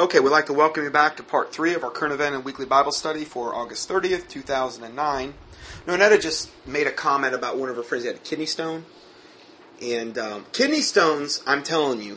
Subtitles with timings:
[0.00, 2.42] Okay, we'd like to welcome you back to part three of our current event and
[2.42, 5.34] weekly Bible study for August 30th, 2009.
[5.84, 8.86] Nonetta just made a comment about one of her friends who had a kidney stone.
[9.82, 12.16] And um, kidney stones, I'm telling you,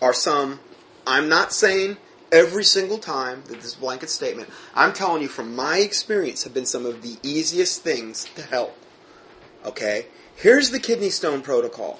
[0.00, 0.60] are some,
[1.08, 1.96] I'm not saying
[2.30, 6.66] every single time that this blanket statement, I'm telling you from my experience, have been
[6.66, 8.78] some of the easiest things to help.
[9.64, 10.06] Okay?
[10.36, 11.98] Here's the kidney stone protocol.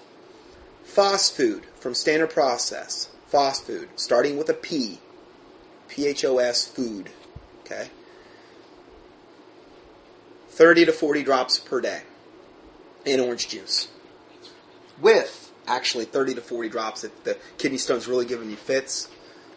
[0.86, 3.08] Phosfood from Standard Process.
[3.32, 5.00] Phosfood, starting with a P.
[5.94, 7.10] P-H-O-S, food.
[7.60, 7.88] Okay?
[10.48, 12.02] 30 to 40 drops per day
[13.04, 13.88] in orange juice.
[15.00, 19.08] With, actually, 30 to 40 drops if the kidney stone's really giving you fits,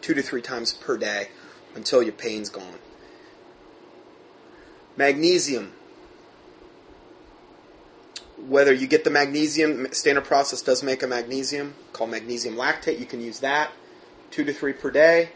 [0.02, 1.30] two to three times per day
[1.76, 2.80] until your pain's gone.
[4.96, 5.74] Magnesium.
[8.38, 12.99] Whether you get the magnesium, standard process does make a magnesium called magnesium lactate.
[12.99, 13.72] You can use that,
[14.30, 15.30] two to three per day.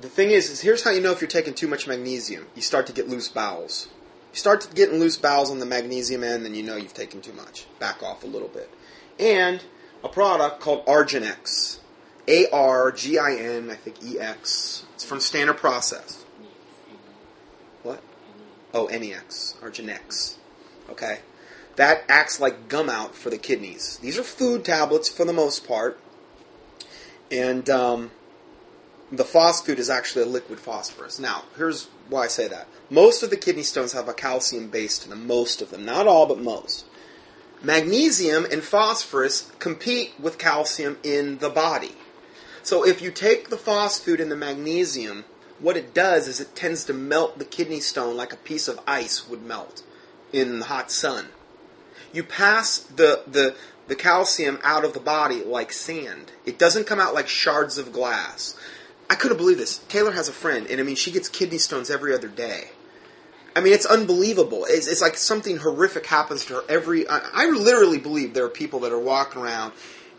[0.00, 2.46] The thing is, is here's how you know if you're taking too much magnesium.
[2.54, 3.88] You start to get loose bowels.
[4.32, 7.32] You start getting loose bowels on the magnesium end, then you know you've taken too
[7.32, 7.66] much.
[7.78, 8.70] Back off a little bit.
[9.18, 9.62] And
[10.02, 11.78] a product called Arginex.
[12.26, 14.86] A R G I N, I think E X.
[14.94, 16.24] It's from Standard Process.
[17.82, 18.02] What?
[18.72, 19.56] Oh, NEX.
[19.62, 20.36] Arginex.
[20.90, 21.20] Okay.
[21.76, 23.98] That acts like gum out for the kidneys.
[23.98, 26.00] These are food tablets for the most part.
[27.30, 28.10] And um,
[29.12, 31.18] the phosphate is actually a liquid phosphorus.
[31.18, 32.66] Now, here's why I say that.
[32.90, 35.26] Most of the kidney stones have a calcium base to them.
[35.26, 35.84] Most of them.
[35.84, 36.86] Not all, but most.
[37.62, 41.94] Magnesium and phosphorus compete with calcium in the body.
[42.62, 45.24] So if you take the phosphate and the magnesium,
[45.58, 48.80] what it does is it tends to melt the kidney stone like a piece of
[48.86, 49.82] ice would melt
[50.32, 51.28] in the hot sun.
[52.12, 53.54] You pass the, the,
[53.86, 56.32] the calcium out of the body like sand.
[56.44, 58.56] It doesn't come out like shards of glass.
[59.14, 59.78] I couldn't believe this.
[59.78, 62.64] Taylor has a friend, and I mean, she gets kidney stones every other day.
[63.54, 64.66] I mean, it's unbelievable.
[64.68, 67.08] It's, it's like something horrific happens to her every.
[67.08, 69.72] I, I literally believe there are people that are walking around,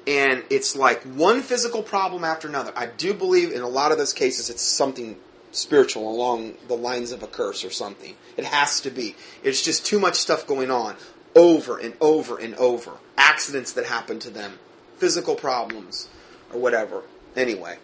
[0.07, 2.71] and it's like one physical problem after another.
[2.73, 5.17] I do believe in a lot of those cases it's something
[5.51, 8.15] spiritual along the lines of a curse or something.
[8.37, 9.17] It has to be.
[9.43, 10.95] It's just too much stuff going on
[11.35, 12.93] over and over and over.
[13.17, 14.57] Accidents that happen to them,
[14.95, 16.07] physical problems,
[16.53, 17.03] or whatever.
[17.35, 17.77] Anyway.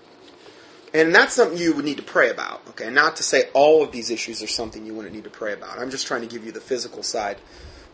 [0.94, 2.90] And that's something you would need to pray about, okay?
[2.90, 5.80] Not to say all of these issues are something you wouldn't need to pray about.
[5.80, 7.38] I'm just trying to give you the physical side.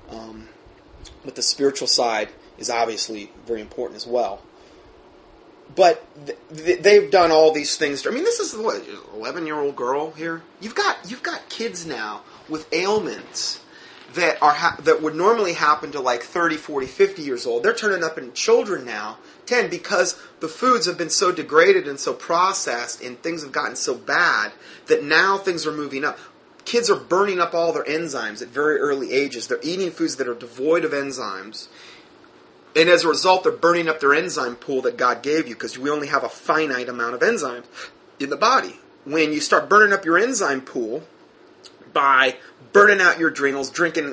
[0.09, 0.49] Um,
[1.23, 4.41] but the spiritual side is obviously very important as well.
[5.75, 8.01] But th- they've done all these things.
[8.01, 8.83] To, I mean, this is what
[9.13, 10.41] 11 year old girl here.
[10.61, 13.59] You've got you've got kids now with ailments
[14.13, 17.63] that are ha- that would normally happen to like 30, 40, 50 years old.
[17.63, 21.99] They're turning up in children now 10 because the foods have been so degraded and
[21.99, 24.51] so processed and things have gotten so bad
[24.87, 26.19] that now things are moving up.
[26.65, 29.47] Kids are burning up all their enzymes at very early ages.
[29.47, 31.67] They're eating foods that are devoid of enzymes.
[32.75, 35.79] And as a result, they're burning up their enzyme pool that God gave you because
[35.79, 37.65] we only have a finite amount of enzymes
[38.19, 38.75] in the body.
[39.05, 41.03] When you start burning up your enzyme pool
[41.93, 42.35] by
[42.73, 44.05] burning out your adrenals, drinking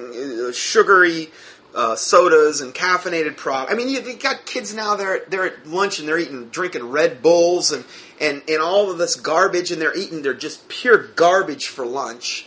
[0.49, 1.31] uh, sugary,
[1.75, 3.73] uh, sodas and caffeinated products.
[3.73, 4.97] I mean, you, you got kids now.
[4.97, 7.85] They're they're at lunch and they're eating, drinking Red Bulls and
[8.21, 10.23] and and all of this garbage, and they're eating.
[10.23, 12.47] They're just pure garbage for lunch.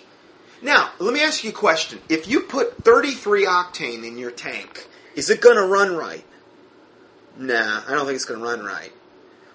[0.62, 2.00] Now, let me ask you a question.
[2.10, 6.26] If you put 33 octane in your tank, is it going to run right?
[7.38, 8.92] Nah, I don't think it's going to run right.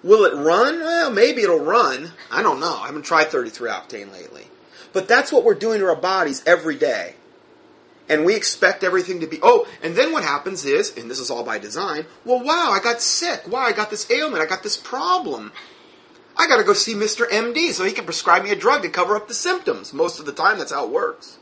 [0.01, 0.79] Will it run?
[0.79, 2.11] Well, maybe it'll run.
[2.31, 2.77] I don't know.
[2.77, 4.47] I haven't tried 33 octane lately.
[4.93, 7.15] But that's what we're doing to our bodies every day.
[8.07, 11.31] And we expect everything to be oh and then what happens is and this is
[11.31, 13.47] all by design well wow i got sick.
[13.47, 14.43] Wow i got this ailment.
[14.43, 15.51] I got this problem.
[16.37, 18.89] I got to go see mr md so he can prescribe me a drug to
[18.89, 19.93] cover up the symptoms.
[19.93, 21.37] Most of the time that's how it works.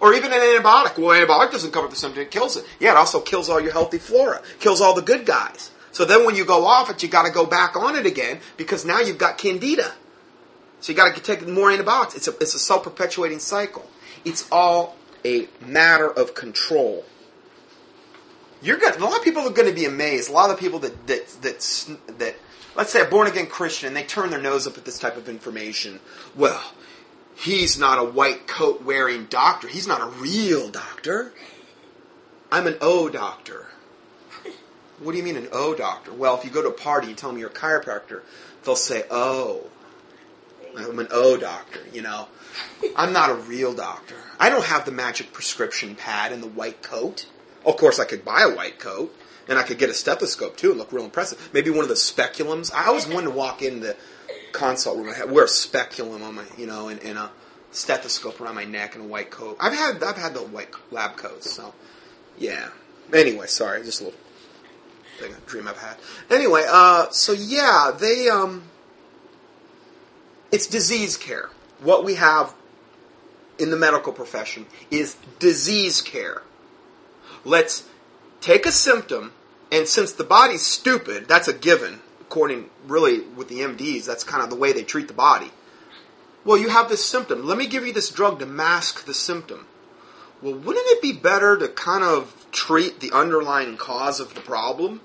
[0.00, 0.96] Or even an antibiotic.
[0.98, 2.64] Well antibiotic doesn't cover the symptom it kills it.
[2.78, 4.40] Yeah it also kills all your healthy flora.
[4.60, 5.72] Kills all the good guys.
[5.90, 8.38] So then when you go off it you got to go back on it again
[8.56, 9.92] because now you've got candida
[10.84, 13.88] so you got to take more antibiotics it's a, it's a self-perpetuating cycle
[14.24, 17.04] it's all a matter of control.
[18.62, 20.30] You're going a lot of people are going to be amazed.
[20.30, 21.88] A lot of people that that that
[22.18, 22.36] that
[22.74, 25.16] let's say a born again Christian and they turn their nose up at this type
[25.16, 26.00] of information.
[26.34, 26.62] Well,
[27.36, 29.68] he's not a white coat wearing doctor.
[29.68, 31.32] He's not a real doctor.
[32.50, 33.66] I'm an O doctor.
[35.00, 36.12] What do you mean an O doctor?
[36.12, 38.22] Well, if you go to a party and tell them you're a chiropractor,
[38.62, 39.66] they'll say, "Oh,
[40.76, 42.28] I'm an O doctor." You know,
[42.96, 44.16] I'm not a real doctor.
[44.38, 47.26] I don't have the magic prescription pad and the white coat.
[47.64, 49.14] Of course, I could buy a white coat
[49.48, 51.50] and I could get a stethoscope too and look real impressive.
[51.52, 52.72] Maybe one of the speculums.
[52.74, 53.96] I always wanted to walk in the
[54.52, 55.14] consult room.
[55.14, 57.30] Had, wear a speculum on my, you know, and, and a
[57.70, 59.56] stethoscope around my neck and a white coat.
[59.60, 61.74] I've had I've had the white lab coats, so
[62.38, 62.68] yeah.
[63.12, 64.18] Anyway, sorry, just a little
[65.18, 65.96] thing, a dream I've had.
[66.30, 68.64] Anyway, uh, so yeah, they um,
[70.54, 71.50] it's disease care.
[71.80, 72.54] What we have
[73.58, 76.42] in the medical profession is disease care.
[77.44, 77.88] Let's
[78.40, 79.32] take a symptom,
[79.72, 84.44] and since the body's stupid, that's a given, according really with the MDs, that's kind
[84.44, 85.50] of the way they treat the body.
[86.44, 87.44] Well, you have this symptom.
[87.44, 89.66] Let me give you this drug to mask the symptom.
[90.40, 95.00] Well, wouldn't it be better to kind of treat the underlying cause of the problem?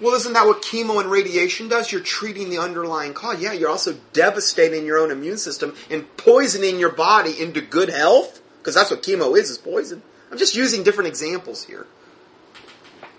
[0.00, 1.92] Well, isn't that what chemo and radiation does?
[1.92, 3.40] You're treating the underlying cause.
[3.40, 8.40] Yeah, you're also devastating your own immune system and poisoning your body into good health,
[8.58, 10.02] because that's what chemo is, is poison.
[10.30, 11.86] I'm just using different examples here.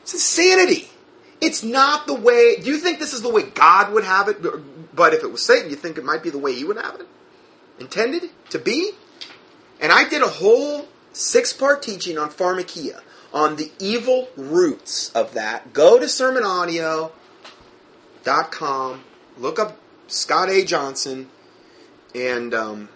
[0.02, 0.90] It's insanity.
[1.42, 2.58] It's not the way.
[2.58, 4.42] Do you think this is the way God would have it?
[4.96, 7.00] But if it was Satan, you think it might be the way he would have
[7.00, 7.08] it?
[7.80, 8.92] Intended to be?
[9.80, 13.02] And I did a whole six part teaching on pharmakia,
[13.36, 15.74] on the evil roots of that.
[15.74, 19.04] Go to sermonaudio.com,
[19.38, 19.78] look up
[20.08, 20.66] Scott A.
[20.66, 21.30] Johnson,
[22.16, 22.90] and um,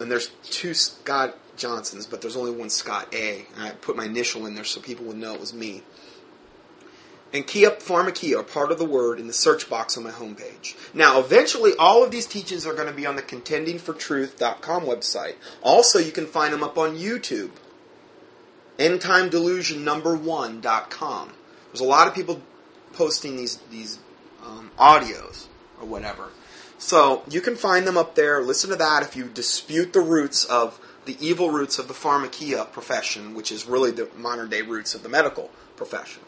[0.00, 3.44] and there's two Scott Johnsons, but there's only one Scott A.
[3.54, 5.82] And I put my initial in there so people would know it was me
[7.32, 10.10] and key up pharmakia or part of the word in the search box on my
[10.10, 10.74] homepage.
[10.92, 15.36] Now, eventually, all of these teachings are going to be on the contendingfortruth.com website.
[15.62, 17.52] Also, you can find them up on YouTube.
[18.78, 21.32] EndTimeDelusion number one.com.
[21.68, 22.42] There's a lot of people
[22.92, 23.98] posting these these
[24.44, 25.46] um, audios
[25.80, 26.30] or whatever.
[26.78, 28.42] So you can find them up there.
[28.42, 32.70] Listen to that if you dispute the roots of the evil roots of the pharmakia
[32.72, 36.22] profession, which is really the modern day roots of the medical profession.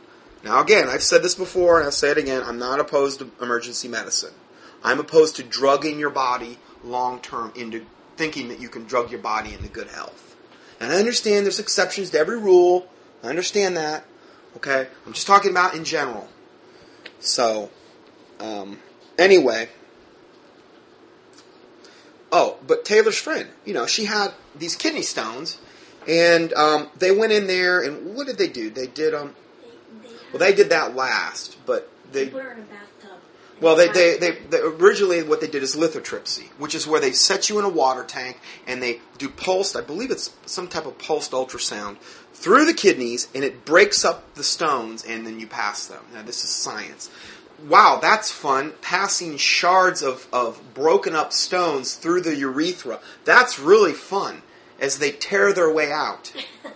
[0.44, 2.43] Now, again, I've said this before, and I'll say it again.
[2.44, 4.35] I'm not opposed to emergency medicine.
[4.82, 7.87] I'm opposed to drugging your body long term into
[8.17, 10.23] thinking that you can drug your body into good health.
[10.84, 12.86] And I understand there's exceptions to every rule.
[13.22, 14.04] I understand that.
[14.58, 14.86] Okay?
[15.06, 16.28] I'm just talking about in general.
[17.20, 17.70] So,
[18.38, 18.78] um,
[19.19, 19.70] anyway.
[22.31, 25.56] Oh, but Taylor's friend, you know, she had these kidney stones,
[26.06, 28.69] and um, they went in there, and what did they do?
[28.69, 29.34] They did um,
[30.32, 32.25] well, they did that last, but they.
[32.25, 33.13] They put her in a bathtub.
[33.60, 37.12] Well, they, they, they, they originally what they did is lithotripsy, which is where they
[37.12, 40.86] set you in a water tank and they do pulsed, I believe it's some type
[40.86, 41.98] of pulsed ultrasound
[42.32, 46.02] through the kidneys and it breaks up the stones and then you pass them.
[46.12, 47.10] Now this is science.
[47.68, 48.72] Wow, that's fun.
[48.82, 52.98] Passing shards of, of broken up stones through the urethra.
[53.24, 54.42] That's really fun
[54.80, 56.32] as they tear their way out.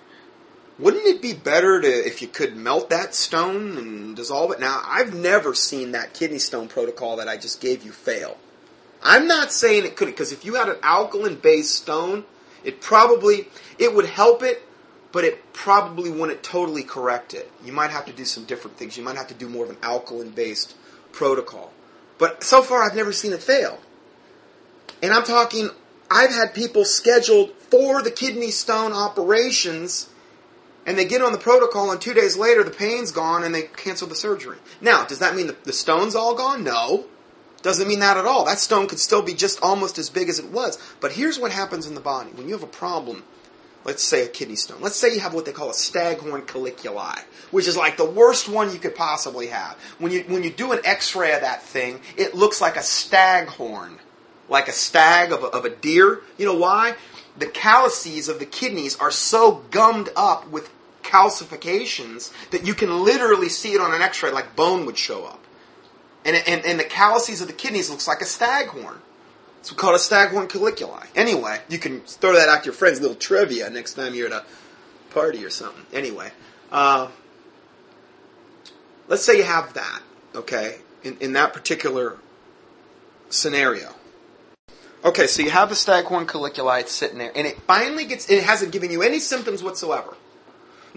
[0.78, 4.60] Wouldn't it be better to if you could melt that stone and dissolve it?
[4.60, 8.36] Now, I've never seen that kidney stone protocol that I just gave you fail.
[9.02, 12.24] I'm not saying it couldn't, because if you had an alkaline-based stone,
[12.62, 13.48] it probably
[13.78, 14.62] it would help it,
[15.10, 17.50] but it probably wouldn't totally correct it.
[17.64, 18.96] You might have to do some different things.
[18.96, 20.76] You might have to do more of an alkaline-based
[21.10, 21.72] protocol.
[22.18, 23.78] But so far, I've never seen it fail.
[25.02, 25.70] And I'm talking,
[26.10, 30.10] I've had people scheduled for the kidney stone operations
[30.88, 33.62] and they get on the protocol, and two days later the pain's gone, and they
[33.62, 34.56] cancel the surgery.
[34.80, 36.64] Now, does that mean the, the stone's all gone?
[36.64, 37.04] No.
[37.60, 38.46] Doesn't mean that at all.
[38.46, 40.78] That stone could still be just almost as big as it was.
[41.00, 42.30] But here's what happens in the body.
[42.30, 43.22] When you have a problem,
[43.84, 47.18] let's say a kidney stone, let's say you have what they call a staghorn caliculi,
[47.50, 49.76] which is like the worst one you could possibly have.
[49.98, 53.98] When you, when you do an x-ray of that thing, it looks like a staghorn.
[54.48, 56.22] Like a stag of a, of a deer.
[56.38, 56.94] You know why?
[57.36, 60.70] The calyces of the kidneys are so gummed up with
[61.08, 65.42] calcifications that you can literally see it on an x-ray like bone would show up.
[66.24, 69.00] And, and, and the calyces of the kidneys looks like a staghorn.
[69.60, 71.06] It's called a staghorn caliculi.
[71.16, 74.32] Anyway, you can throw that out to your friends, little trivia next time you're at
[74.32, 74.44] a
[75.10, 75.84] party or something.
[75.92, 76.30] Anyway,
[76.70, 77.08] uh,
[79.08, 80.02] let's say you have that,
[80.34, 82.18] okay, in, in that particular
[83.30, 83.94] scenario.
[85.04, 88.42] Okay, so you have the staghorn caliculi, it's sitting there, and it finally gets, it
[88.42, 90.16] hasn't given you any symptoms whatsoever.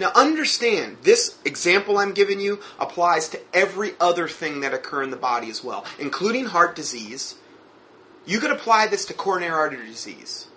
[0.02, 5.12] Now understand, this example I'm giving you applies to every other thing that occur in
[5.12, 7.36] the body as well, including heart disease.
[8.26, 10.48] You could apply this to coronary artery disease.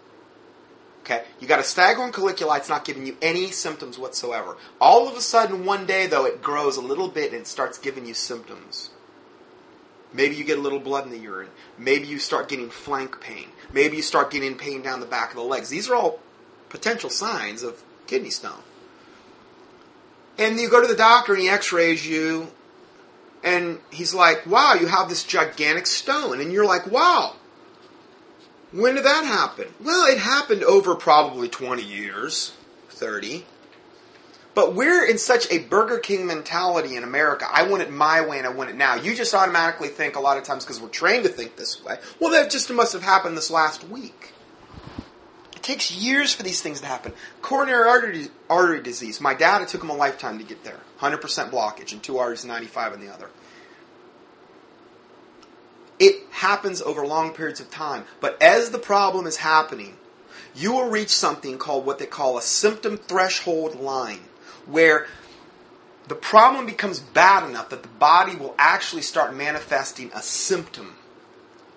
[1.01, 4.57] Okay, you got a staghorn caliculi, it's not giving you any symptoms whatsoever.
[4.81, 7.77] All of a sudden, one day though, it grows a little bit and it starts
[7.77, 8.89] giving you symptoms.
[10.15, 11.51] Maybe you get a little blood in the urine.
[11.77, 13.49] Maybe you start getting flank pain.
[13.75, 15.69] Maybe you start getting pain down the back of the legs.
[15.69, 16.21] These are all
[16.71, 18.63] potential signs of kidney stone.
[20.39, 22.49] And you go to the doctor and he x-rays you
[23.45, 26.41] and he's like, wow, you have this gigantic stone.
[26.41, 27.37] And you're like, wow.
[28.73, 29.67] When did that happen?
[29.81, 32.53] Well, it happened over probably 20 years,
[32.89, 33.45] 30.
[34.55, 37.47] But we're in such a Burger King mentality in America.
[37.51, 38.95] I want it my way and I want it now.
[38.95, 41.99] You just automatically think a lot of times because we're trained to think this way.
[42.21, 44.33] Well, that just must have happened this last week.
[45.65, 47.15] Takes years for these things to happen.
[47.41, 49.19] Coronary artery, artery disease.
[49.19, 50.79] My dad, it took him a lifetime to get there.
[51.01, 53.31] 100% blockage and two arteries, 95 in the other.
[55.99, 58.05] It happens over long periods of time.
[58.21, 59.97] But as the problem is happening,
[60.55, 64.21] you will reach something called what they call a symptom threshold line
[64.67, 65.07] where
[66.09, 70.95] the problem becomes bad enough that the body will actually start manifesting a symptom.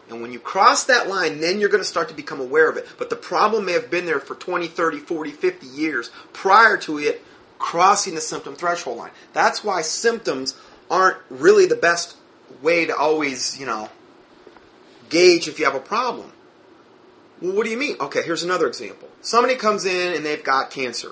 [0.09, 2.77] And when you cross that line, then you're going to start to become aware of
[2.77, 2.87] it.
[2.97, 6.97] But the problem may have been there for 20, 30, 40, 50 years prior to
[6.97, 7.21] it
[7.59, 9.11] crossing the symptom threshold line.
[9.33, 10.55] That's why symptoms
[10.89, 12.15] aren't really the best
[12.61, 13.89] way to always, you know,
[15.09, 16.31] gauge if you have a problem.
[17.41, 17.97] Well, what do you mean?
[17.99, 19.09] Okay, here's another example.
[19.21, 21.11] Somebody comes in and they've got cancer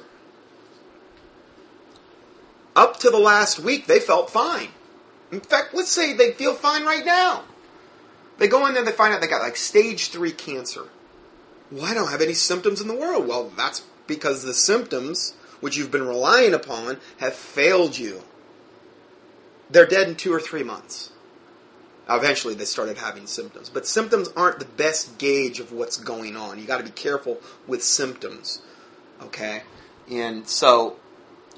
[2.75, 4.67] up to the last week, they felt fine.
[5.31, 7.43] In fact, let's say they feel fine right now.
[8.37, 10.87] They go in there, they find out they got like stage three cancer.
[11.71, 13.27] Well, I don't have any symptoms in the world.
[13.27, 18.21] Well, that's because the symptoms, which you've been relying upon, have failed you.
[19.69, 21.11] They're dead in two or three months.
[22.07, 23.69] Eventually, they started having symptoms.
[23.69, 26.59] But symptoms aren't the best gauge of what's going on.
[26.59, 28.61] You got to be careful with symptoms.
[29.23, 29.63] Okay?
[30.11, 30.97] And so,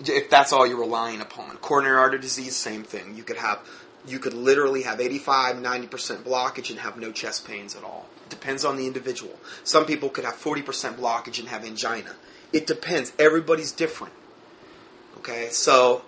[0.06, 1.58] if that's all you're relying upon.
[1.58, 3.18] Coronary artery disease, same thing.
[3.18, 3.60] You could have,
[4.08, 8.08] you could literally have 85, 90% blockage and have no chest pains at all.
[8.26, 9.38] It depends on the individual.
[9.64, 12.16] Some people could have 40% blockage and have angina.
[12.54, 13.12] It depends.
[13.20, 14.14] Everybody's different.
[15.18, 16.04] Okay, so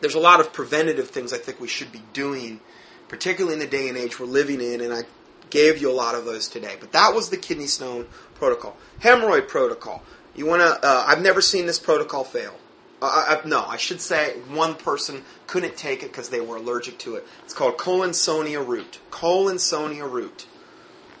[0.00, 2.60] there's a lot of preventative things I think we should be doing,
[3.08, 5.02] particularly in the day and age we're living in, and I
[5.50, 6.76] gave you a lot of those today.
[6.78, 8.76] But that was the kidney stone protocol.
[9.00, 10.02] Hemorrhoid protocol.
[10.34, 10.86] You want to?
[10.86, 12.54] Uh, I've never seen this protocol fail.
[13.02, 16.98] Uh, I, no, I should say one person couldn't take it because they were allergic
[17.00, 17.26] to it.
[17.44, 19.00] It's called Collinsonia root.
[19.10, 20.46] Collinsonia root.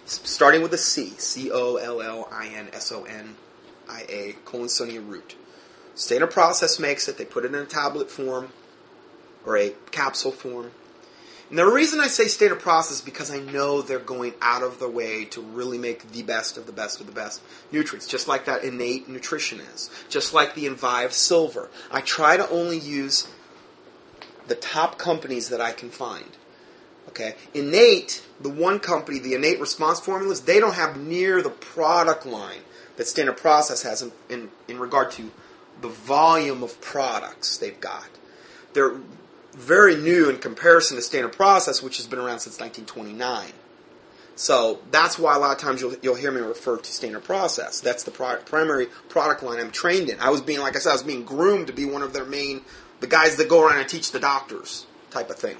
[0.06, 1.10] Starting with a C.
[1.18, 3.36] C O L L I N S O N
[3.88, 4.36] I A.
[4.44, 5.36] Collinsonia root.
[5.94, 7.18] Standard Process makes it.
[7.18, 8.50] They put it in a tablet form
[9.44, 10.70] or a capsule form.
[11.48, 14.80] And the reason I say standard process is because I know they're going out of
[14.80, 18.26] their way to really make the best of the best of the best nutrients, just
[18.26, 21.70] like that innate nutrition is, just like the Envive Silver.
[21.90, 23.28] I try to only use
[24.48, 26.36] the top companies that I can find.
[27.08, 32.26] Okay, innate, the one company, the innate response formulas, they don't have near the product
[32.26, 32.60] line
[32.96, 35.30] that standard process has in, in, in regard to
[35.80, 38.08] the volume of products they've got.
[38.72, 38.96] They're
[39.56, 43.52] very new in comparison to standard process, which has been around since 1929.
[44.34, 47.80] So that's why a lot of times you'll, you'll hear me refer to standard process.
[47.80, 50.20] That's the primary product line I'm trained in.
[50.20, 52.26] I was being, like I said, I was being groomed to be one of their
[52.26, 52.60] main,
[53.00, 55.56] the guys that go around and teach the doctors type of thing.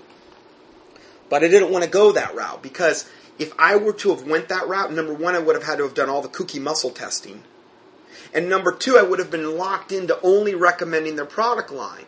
[1.31, 4.49] But I didn't want to go that route because if I were to have went
[4.51, 6.91] that route, number one, I would have had to have done all the kooky muscle
[6.91, 7.45] testing.
[8.35, 12.05] And number two, I would have been locked into only recommending their product line.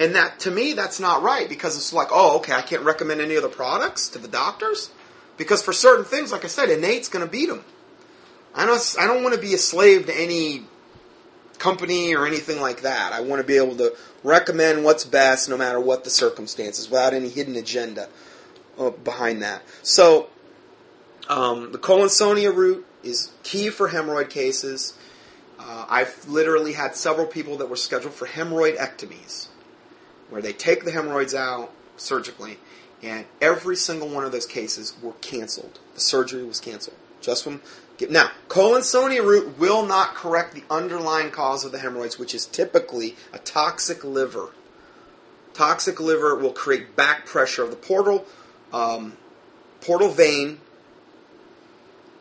[0.00, 3.20] And that, to me, that's not right because it's like, oh, okay, I can't recommend
[3.20, 4.90] any other products to the doctors
[5.36, 7.64] because for certain things, like I said, innate's going to beat them.
[8.54, 10.64] I don't, I don't want to be a slave to any
[11.58, 13.12] company or anything like that.
[13.12, 17.14] I want to be able to recommend what's best no matter what the circumstances without
[17.14, 18.08] any hidden agenda
[18.78, 19.62] uh, behind that.
[19.82, 20.28] So,
[21.28, 24.94] um, the Collinsonia root is key for hemorrhoid cases.
[25.58, 29.48] Uh, I've literally had several people that were scheduled for hemorrhoidectomies
[30.30, 32.58] where they take the hemorrhoids out surgically,
[33.02, 35.78] and every single one of those cases were canceled.
[35.94, 36.96] The surgery was canceled.
[37.20, 37.60] Just from
[38.10, 43.16] now, collinsonia root will not correct the underlying cause of the hemorrhoids, which is typically
[43.32, 44.50] a toxic liver.
[45.52, 48.26] Toxic liver will create back pressure of the portal
[48.74, 49.16] um,
[49.80, 50.60] portal vein.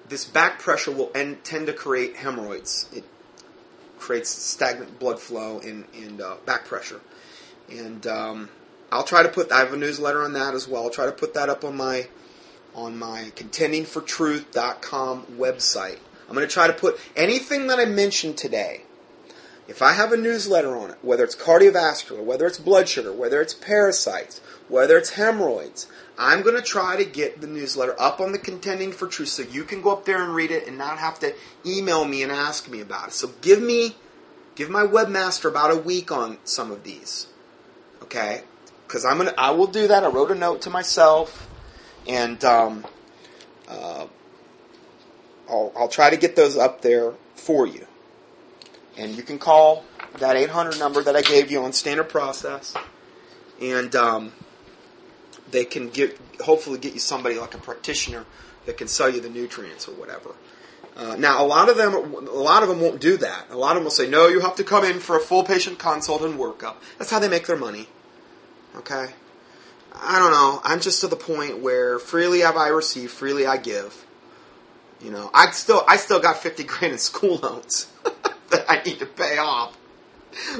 [0.07, 2.87] This back pressure will end, tend to create hemorrhoids.
[2.93, 3.03] It
[3.97, 7.01] creates stagnant blood flow and, and uh, back pressure.
[7.69, 8.49] And um,
[8.91, 9.51] I'll try to put.
[9.51, 10.83] I have a newsletter on that as well.
[10.83, 12.07] I'll try to put that up on my
[12.75, 15.99] on my contendingfortruth.com website.
[16.27, 18.81] I'm going to try to put anything that I mentioned today.
[19.67, 23.41] If I have a newsletter on it, whether it's cardiovascular, whether it's blood sugar, whether
[23.41, 28.33] it's parasites, whether it's hemorrhoids, I'm going to try to get the newsletter up on
[28.33, 30.97] the Contending for Truth so you can go up there and read it and not
[30.97, 31.33] have to
[31.65, 33.13] email me and ask me about it.
[33.13, 33.95] So give me,
[34.55, 37.27] give my webmaster about a week on some of these.
[38.03, 38.43] Okay?
[38.93, 40.03] because I'm gonna I will do that.
[40.03, 41.49] I wrote a note to myself,
[42.07, 42.85] and um,
[43.67, 44.05] uh,
[45.49, 47.87] I'll I'll try to get those up there for you,
[48.95, 49.83] and you can call
[50.19, 52.75] that 800 number that I gave you on standard process,
[53.59, 54.31] and um,
[55.49, 58.25] they can get hopefully get you somebody like a practitioner
[58.67, 60.35] that can sell you the nutrients or whatever.
[60.95, 63.47] Uh, now, a lot of them, a lot of them won't do that.
[63.49, 65.43] A lot of them will say, "No, you have to come in for a full
[65.43, 67.89] patient consult and workup." That's how they make their money.
[68.75, 69.07] Okay,
[69.93, 70.61] I don't know.
[70.63, 74.05] I'm just to the point where freely have I received, freely I give.
[75.01, 77.87] You know, I still, I still got fifty grand in school loans
[78.51, 79.75] that I need to pay off.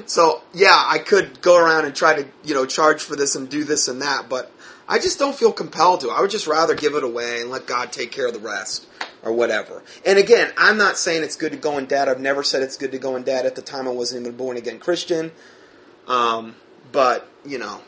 [0.08, 3.50] So yeah, I could go around and try to, you know, charge for this and
[3.50, 4.52] do this and that, but
[4.88, 6.10] I just don't feel compelled to.
[6.10, 8.88] I would just rather give it away and let God take care of the rest
[9.24, 9.84] or whatever.
[10.06, 12.10] And again, I'm not saying it's good to go in debt.
[12.10, 13.46] I've never said it's good to go in debt.
[13.46, 15.32] At the time, I wasn't even born again Christian.
[16.08, 16.56] Um,
[16.92, 17.82] but you know,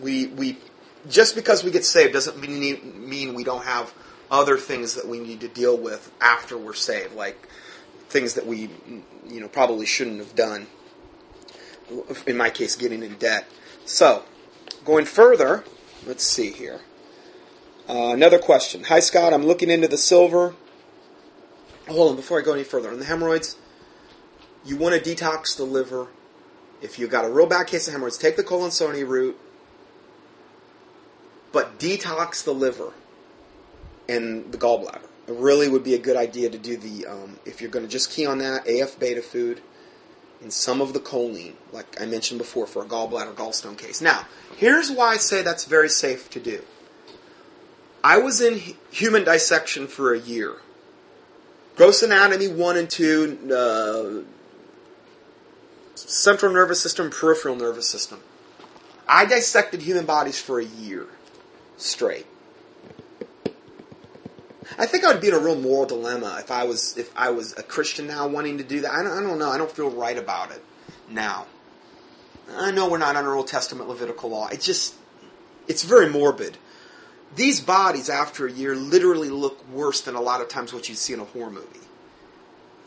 [0.00, 0.58] we we
[1.08, 3.92] just because we get saved doesn't mean mean we don't have
[4.30, 7.48] other things that we need to deal with after we're saved, like
[8.08, 8.70] things that we
[9.28, 10.66] you know probably shouldn't have done.
[12.26, 13.46] In my case, getting in debt.
[13.84, 14.24] So,
[14.84, 15.62] going further,
[16.04, 16.80] let's see here.
[17.88, 18.82] Uh, another question.
[18.84, 19.32] Hi, Scott.
[19.32, 20.54] I'm looking into the silver.
[21.88, 22.90] Hold on, before I go any further.
[22.90, 23.56] On the hemorrhoids,
[24.64, 26.08] you want to detox the liver.
[26.82, 29.38] If you've got a real bad case of hemorrhoids, take the Collinsonia root,
[31.52, 32.92] but detox the liver
[34.08, 35.06] and the gallbladder.
[35.28, 37.90] It really would be a good idea to do the, um, if you're going to
[37.90, 39.60] just key on that, AF beta food
[40.42, 44.00] and some of the choline, like I mentioned before, for a gallbladder gallstone case.
[44.00, 44.26] Now,
[44.56, 46.62] here's why I say that's very safe to do.
[48.06, 50.54] I was in human dissection for a year.
[51.74, 54.22] Gross anatomy 1 and 2, uh,
[55.96, 58.20] central nervous system, peripheral nervous system.
[59.08, 61.08] I dissected human bodies for a year
[61.78, 62.26] straight.
[64.78, 67.30] I think I would be in a real moral dilemma if I was if I
[67.30, 68.92] was a Christian now wanting to do that.
[68.92, 69.50] I don't, I don't know.
[69.50, 70.62] I don't feel right about it
[71.10, 71.46] now.
[72.56, 74.46] I know we're not under Old Testament Levitical law.
[74.46, 74.94] It's just
[75.66, 76.56] it's very morbid.
[77.36, 80.94] These bodies after a year literally look worse than a lot of times what you
[80.94, 81.80] see in a horror movie.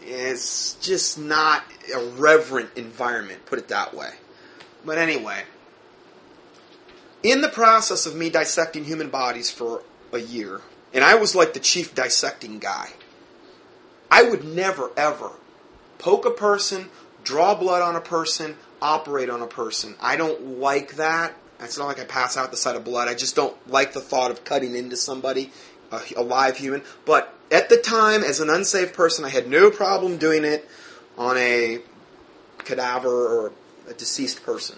[0.02, 1.64] It's just not
[1.96, 4.10] a reverent environment, put it that way.
[4.84, 5.44] But anyway,
[7.22, 10.62] in the process of me dissecting human bodies for a year,
[10.94, 12.90] and I was like the chief dissecting guy.
[14.10, 15.32] I would never, ever
[16.00, 16.90] poke a person,
[17.24, 19.96] draw blood on a person, operate on a person.
[20.02, 21.36] I don't like that.
[21.62, 23.08] It's not like I pass out the sight of blood.
[23.08, 25.52] I just don't like the thought of cutting into somebody,
[25.92, 26.84] a, a live human.
[27.06, 30.68] But at the time, as an unsafe person, I had no problem doing it
[31.18, 31.80] on a
[32.60, 33.52] cadaver or
[33.90, 34.78] a deceased person.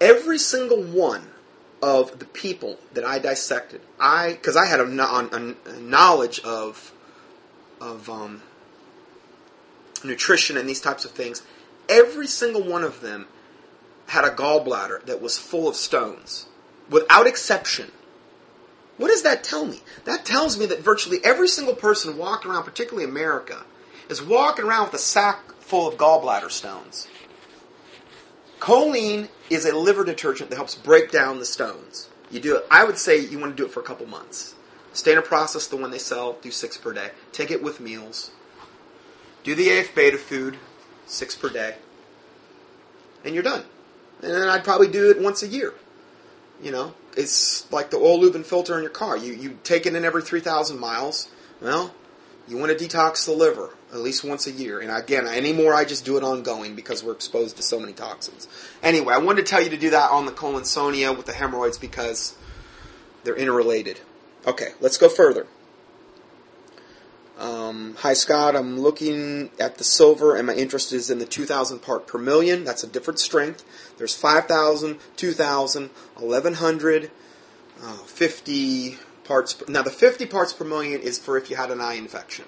[0.00, 1.28] Every single one
[1.82, 3.80] of the people that I dissected.
[4.00, 6.92] I because I had a, a, a, knowledge of
[7.80, 8.42] of um,
[10.04, 11.42] nutrition and these types of things.
[11.88, 13.26] Every single one of them
[14.08, 16.46] had a gallbladder that was full of stones,
[16.90, 17.92] without exception.
[18.96, 19.80] What does that tell me?
[20.04, 23.64] That tells me that virtually every single person walking around, particularly America,
[24.08, 27.06] is walking around with a sack full of gallbladder stones.
[28.60, 32.08] Choline is a liver detergent that helps break down the stones.
[32.30, 34.54] You do it, I would say you want to do it for a couple months.
[34.94, 37.10] Standard process, the one they sell, do six per day.
[37.30, 38.30] Take it with meals.
[39.44, 40.56] Do the AF beta food,
[41.06, 41.76] six per day.
[43.24, 43.64] And you're done.
[44.22, 45.74] And then I'd probably do it once a year.
[46.62, 49.16] You know, it's like the oil lube and filter in your car.
[49.16, 51.28] You, you take it in every 3,000 miles.
[51.60, 51.94] Well,
[52.48, 54.80] you want to detox the liver at least once a year.
[54.80, 58.48] And again, anymore I just do it ongoing because we're exposed to so many toxins.
[58.82, 61.78] Anyway, I wanted to tell you to do that on the Collinsonia with the hemorrhoids
[61.78, 62.36] because
[63.24, 64.00] they're interrelated.
[64.46, 65.46] Okay, let's go further.
[67.38, 71.78] Um, hi Scott, I'm looking at the silver and my interest is in the 2000
[71.78, 72.64] part per million.
[72.64, 73.64] That's a different strength.
[73.96, 77.10] There's 5000, 2000, 1100,
[77.80, 78.98] uh, 50,
[79.28, 79.54] parts.
[79.54, 82.46] Per, now, the 50 parts per million is for if you had an eye infection.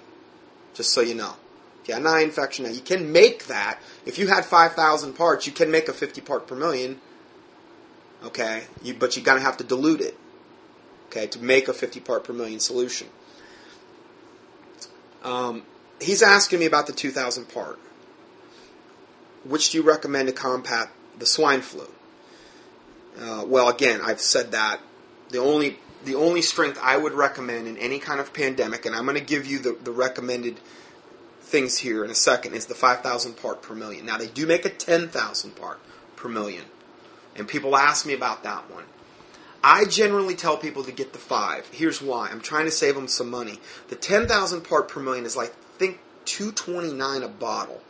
[0.73, 1.35] Just so you know.
[1.81, 3.79] If you had an eye infection, now you can make that.
[4.05, 6.99] If you had 5,000 parts, you can make a 50 part per million.
[8.25, 8.63] Okay?
[8.83, 10.17] You, but you're going to have to dilute it.
[11.07, 11.27] Okay?
[11.27, 13.07] To make a 50 part per million solution.
[15.23, 15.63] Um,
[15.99, 17.79] he's asking me about the 2,000 part.
[19.43, 21.87] Which do you recommend to combat the swine flu?
[23.19, 24.79] Uh, well, again, I've said that.
[25.29, 29.05] The only the only strength I would recommend in any kind of pandemic, and I'm
[29.05, 30.59] going to give you the, the recommended
[31.41, 34.05] things here in a second, is the 5,000 part per million.
[34.05, 35.79] Now, they do make a 10,000 part
[36.15, 36.65] per million.
[37.35, 38.85] And people ask me about that one.
[39.63, 41.67] I generally tell people to get the five.
[41.71, 42.29] Here's why.
[42.29, 43.59] I'm trying to save them some money.
[43.89, 47.81] The 10,000 part per million is like, I think, 229 a bottle.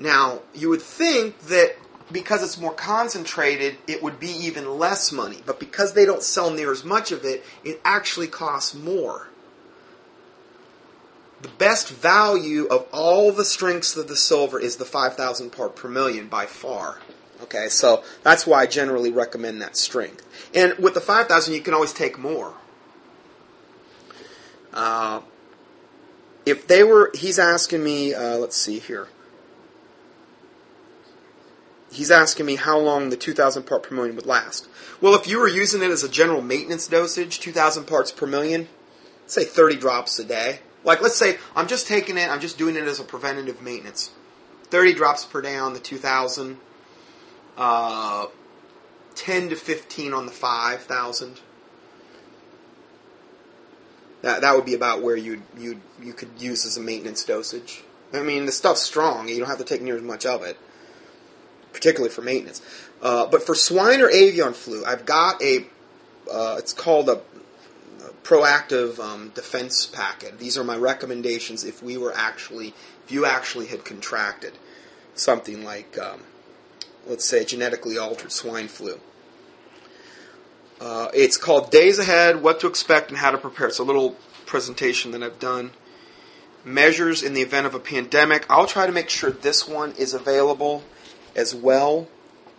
[0.00, 1.76] Now, you would think that
[2.10, 5.42] because it's more concentrated, it would be even less money.
[5.44, 9.28] But because they don't sell near as much of it, it actually costs more.
[11.42, 15.88] The best value of all the strengths of the silver is the 5,000 part per
[15.88, 16.98] million by far.
[17.48, 20.22] Okay, so that's why I generally recommend that strength.
[20.54, 22.52] And with the 5,000, you can always take more.
[24.70, 25.22] Uh,
[26.44, 29.08] if they were, he's asking me, uh, let's see here.
[31.90, 34.68] He's asking me how long the 2,000 part per million would last.
[35.00, 38.68] Well, if you were using it as a general maintenance dosage, 2,000 parts per million,
[39.26, 40.58] say 30 drops a day.
[40.84, 44.10] Like, let's say I'm just taking it, I'm just doing it as a preventative maintenance.
[44.64, 46.58] 30 drops per day on the 2,000
[47.58, 48.26] uh,
[49.16, 51.40] 10 to 15 on the 5,000.
[54.22, 57.84] That, that would be about where you you you could use as a maintenance dosage.
[58.12, 59.28] I mean, the stuff's strong.
[59.28, 60.56] You don't have to take near as much of it,
[61.72, 62.60] particularly for maintenance.
[63.00, 65.66] Uh, but for swine or avian flu, I've got a.
[66.28, 67.20] Uh, it's called a,
[68.28, 70.38] proactive um, defense packet.
[70.38, 74.52] These are my recommendations if we were actually, if you actually had contracted
[75.14, 76.20] something like um,
[77.08, 79.00] let's say, genetically altered swine flu.
[80.80, 83.68] Uh, it's called Days Ahead, What to Expect and How to Prepare.
[83.68, 84.16] It's a little
[84.46, 85.72] presentation that I've done.
[86.64, 88.46] Measures in the event of a pandemic.
[88.48, 90.84] I'll try to make sure this one is available
[91.34, 92.08] as well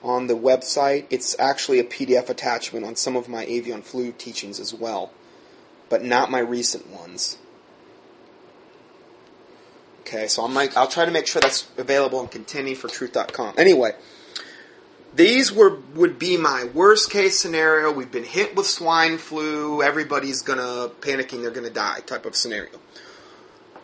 [0.04, 1.06] on the website.
[1.10, 5.12] It's actually a PDF attachment on some of my avian flu teachings as well,
[5.90, 7.38] but not my recent ones.
[10.02, 13.56] Okay, so I'm like, I'll try to make sure that's available on contendingfortruth.com.
[13.58, 13.92] Anyway,
[15.14, 17.92] these were would be my worst case scenario.
[17.92, 19.82] We've been hit with swine flu.
[19.82, 21.42] Everybody's gonna panicking.
[21.42, 22.00] They're gonna die.
[22.02, 22.80] Type of scenario.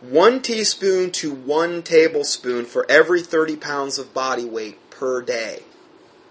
[0.02, 5.64] One teaspoon to one tablespoon for every 30 pounds of body weight per day.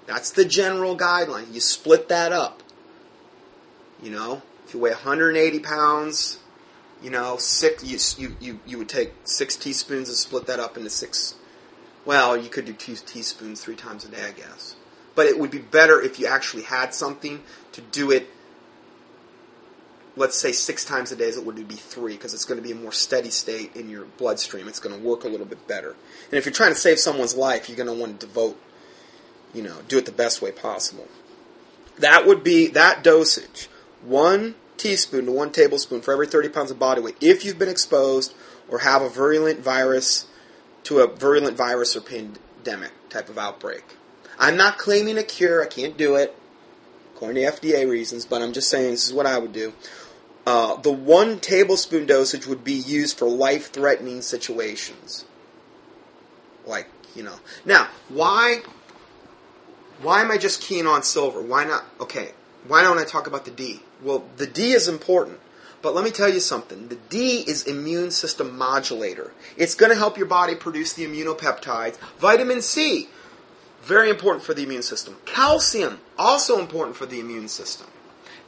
[0.06, 1.52] That's the general guideline.
[1.52, 2.62] You split that up.
[4.02, 6.38] You know, if you weigh 180 pounds,
[7.02, 10.76] you know, six you you you, you would take six teaspoons and split that up
[10.76, 11.34] into six.
[12.04, 14.76] Well, you could do two teaspoons three times a day, I guess.
[15.14, 18.28] But it would be better if you actually had something to do it,
[20.16, 22.66] let's say six times a day as it would be three, because it's going to
[22.66, 24.68] be a more steady state in your bloodstream.
[24.68, 25.90] It's going to work a little bit better.
[25.90, 28.60] And if you're trying to save someone's life, you're going to want to devote,
[29.52, 31.06] you know, do it the best way possible.
[31.98, 33.68] That would be that dosage.
[34.02, 37.68] One teaspoon to one tablespoon for every 30 pounds of body weight if you've been
[37.68, 38.34] exposed
[38.68, 40.26] or have a virulent virus
[40.84, 43.84] to a virulent virus or pandemic type of outbreak.
[44.38, 45.62] I'm not claiming a cure.
[45.62, 46.36] I can't do it,
[47.14, 49.72] according to FDA reasons, but I'm just saying this is what I would do.
[50.46, 55.24] Uh, the one tablespoon dosage would be used for life threatening situations.
[56.66, 57.36] Like, you know.
[57.64, 58.62] Now, why
[60.02, 61.40] why am I just keen on silver?
[61.40, 62.32] Why not okay,
[62.66, 63.80] why don't I talk about the D?
[64.02, 65.40] Well, the D is important.
[65.84, 66.88] But let me tell you something.
[66.88, 69.32] The D is immune system modulator.
[69.58, 71.98] It's going to help your body produce the immunopeptides.
[72.18, 73.08] Vitamin C,
[73.84, 75.16] very important for the immune system.
[75.24, 77.86] Calcium, also important for the immune system.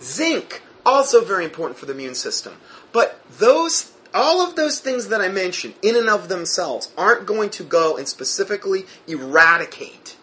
[0.02, 2.56] Zinc, also very important for the immune system.
[2.92, 7.50] But those all of those things that I mentioned in and of themselves aren't going
[7.50, 10.16] to go and specifically eradicate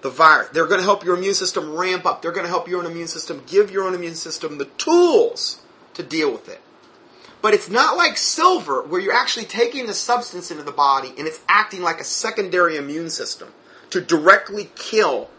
[0.00, 0.48] the virus.
[0.48, 2.22] They're going to help your immune system ramp up.
[2.22, 5.60] They're going to help your own immune system give your own immune system the tools
[5.94, 6.60] to deal with it.
[7.40, 11.28] But it's not like silver where you're actually taking the substance into the body and
[11.28, 13.48] it's acting like a secondary immune system
[13.94, 15.30] to directly kill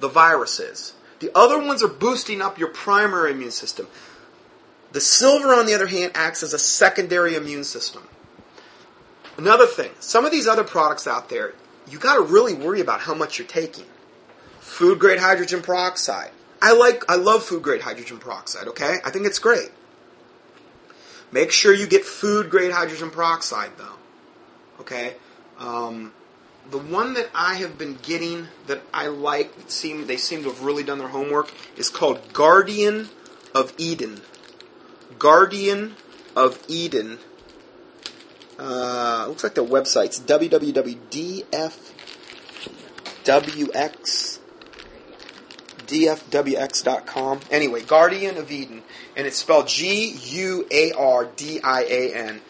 [0.00, 0.94] the viruses.
[1.20, 3.86] The other ones are boosting up your primary immune system.
[4.90, 8.02] The silver, on the other hand, acts as a secondary immune system.
[9.38, 11.54] Another thing, some of these other products out there,
[11.88, 13.86] you got to really worry about how much you're taking.
[14.58, 16.32] Food grade hydrogen peroxide.
[16.60, 18.66] I like, I love food grade hydrogen peroxide.
[18.68, 19.70] Okay, I think it's great.
[21.30, 24.80] Make sure you get food grade hydrogen peroxide though.
[24.80, 25.14] Okay,
[25.60, 26.12] um,
[26.70, 30.62] the one that I have been getting that I like, seem they seem to have
[30.62, 33.08] really done their homework, is called Guardian
[33.54, 34.20] of Eden.
[35.18, 35.96] Guardian
[36.36, 37.18] of Eden.
[38.58, 41.60] Uh, looks like their website's www.dfwx.
[47.50, 48.82] Anyway, Guardian of Eden,
[49.16, 52.40] and it's spelled G U A R D I A N.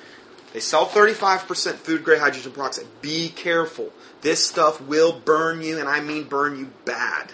[0.52, 2.86] They sell 35% food grade hydrogen peroxide.
[3.00, 3.92] Be careful.
[4.22, 7.32] This stuff will burn you, and I mean burn you bad.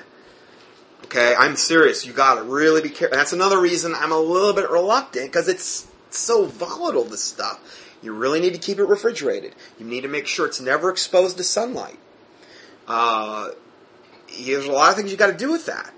[1.05, 2.05] Okay, I'm serious.
[2.07, 3.17] You gotta really be careful.
[3.17, 7.61] That's another reason I'm a little bit reluctant because it's so volatile, this stuff.
[8.03, 9.55] You really need to keep it refrigerated.
[9.79, 11.99] You need to make sure it's never exposed to sunlight.
[12.87, 13.51] Uh,
[14.45, 15.93] there's a lot of things you got to do with that.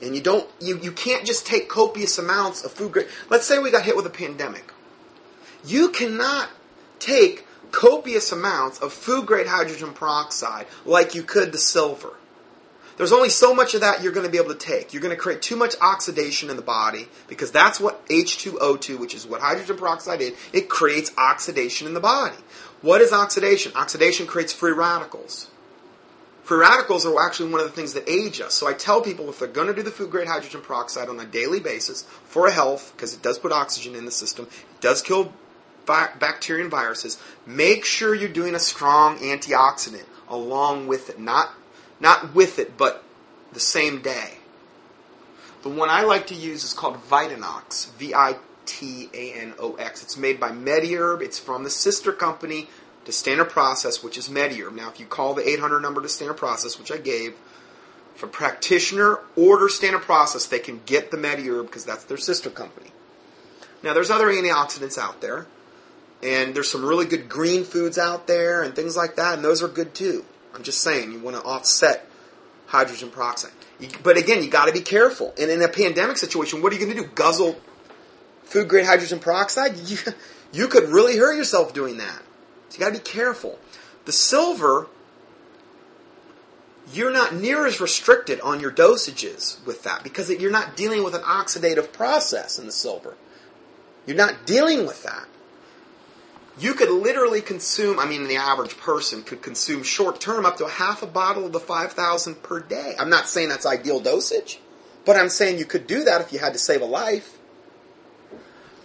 [0.00, 3.06] And you don't, you, you can't just take copious amounts of food.
[3.30, 4.72] Let's say we got hit with a pandemic.
[5.64, 6.50] You cannot
[6.98, 12.14] take copious amounts of food grade hydrogen peroxide like you could the silver.
[12.98, 14.92] There's only so much of that you're going to be able to take.
[14.92, 19.14] You're going to create too much oxidation in the body because that's what H2O2, which
[19.14, 22.36] is what hydrogen peroxide is, it creates oxidation in the body.
[22.82, 23.72] What is oxidation?
[23.74, 25.48] Oxidation creates free radicals.
[26.42, 28.54] Free radicals are actually one of the things that age us.
[28.54, 31.18] So I tell people if they're going to do the food grade hydrogen peroxide on
[31.18, 35.00] a daily basis for health, because it does put oxygen in the system, it does
[35.00, 35.32] kill
[35.86, 41.18] bacteria and viruses, make sure you're doing a strong antioxidant along with it.
[41.18, 41.50] Not,
[42.00, 43.04] not with it, but
[43.52, 44.38] the same day.
[45.62, 49.74] The one I like to use is called Vitanox, V I T A N O
[49.74, 50.02] X.
[50.02, 51.22] It's made by MediHerb.
[51.22, 52.68] It's from the sister company
[53.04, 54.74] to Standard Process, which is MediHerb.
[54.74, 57.34] Now, if you call the 800 number to Standard Process, which I gave,
[58.14, 62.50] if a practitioner order Standard Process, they can get the MediHerb because that's their sister
[62.50, 62.90] company.
[63.82, 65.46] Now, there's other antioxidants out there,
[66.22, 69.62] and there's some really good green foods out there and things like that, and those
[69.62, 70.24] are good too.
[70.54, 72.06] I'm just saying, you want to offset
[72.66, 73.52] hydrogen peroxide.
[73.80, 75.34] You, but again, you got to be careful.
[75.38, 77.08] And in a pandemic situation, what are you going to do?
[77.14, 77.60] Guzzle
[78.44, 79.72] food grade hydrogen peroxide?
[79.86, 79.98] You,
[80.52, 82.22] you could really hurt yourself doing that.
[82.68, 83.58] So you got to be careful.
[84.04, 84.86] The silver,
[86.92, 91.14] you're not near as restricted on your dosages with that because you're not dealing with
[91.14, 93.14] an oxidative process in the silver.
[94.06, 95.26] You're not dealing with that.
[96.58, 100.68] You could literally consume, I mean, the average person could consume short term up to
[100.68, 102.94] half a bottle of the 5,000 per day.
[102.98, 104.58] I'm not saying that's ideal dosage,
[105.04, 107.38] but I'm saying you could do that if you had to save a life.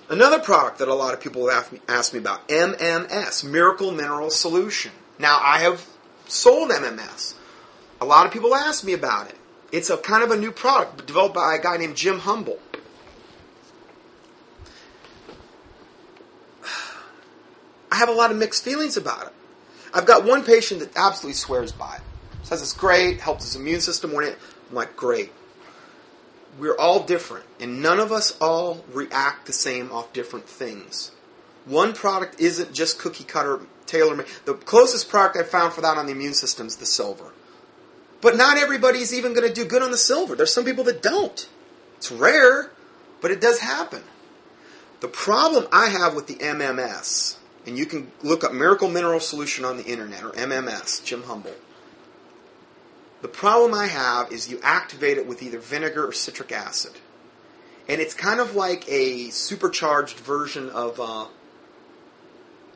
[0.09, 4.93] Another product that a lot of people have asked me about, MMS, Miracle Mineral Solution.
[5.19, 5.85] Now, I have
[6.27, 7.33] sold MMS.
[7.99, 9.35] A lot of people ask me about it.
[9.71, 12.59] It's a kind of a new product developed by a guy named Jim Humble.
[17.91, 19.33] I have a lot of mixed feelings about it.
[19.93, 22.01] I've got one patient that absolutely swears by it.
[22.43, 24.37] Says it's great, helps his immune system when it.
[24.69, 25.31] I'm like, great
[26.57, 31.11] we're all different, and none of us all react the same off different things.
[31.65, 34.27] One product isn't just cookie cutter tailor made.
[34.45, 37.33] The closest product I found for that on the immune system is the silver.
[38.21, 40.35] But not everybody's even going to do good on the silver.
[40.35, 41.47] There's some people that don't.
[41.97, 42.71] It's rare,
[43.21, 44.03] but it does happen.
[45.01, 49.65] The problem I have with the MMS, and you can look up Miracle Mineral Solution
[49.65, 51.53] on the internet or MMS, Jim Humble.
[53.21, 56.93] The problem I have is you activate it with either vinegar or citric acid.
[57.89, 61.25] And it's kind of like a supercharged version of, uh,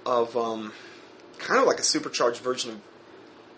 [0.06, 0.74] of, um,
[1.38, 2.82] kind of like a supercharged version of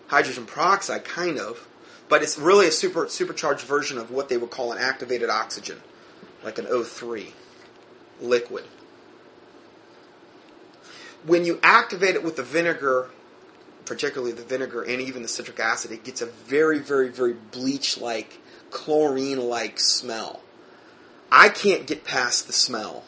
[0.06, 1.66] hydrogen peroxide, kind of.
[2.08, 5.80] But it's really a super, supercharged version of what they would call an activated oxygen,
[6.44, 7.32] like an O3
[8.20, 8.64] liquid.
[11.26, 13.10] When you activate it with the vinegar
[13.84, 17.98] particularly the vinegar and even the citric acid, it gets a very, very, very bleach
[17.98, 18.38] like,
[18.70, 20.40] chlorine like smell.
[21.30, 23.04] I can't get past the smell.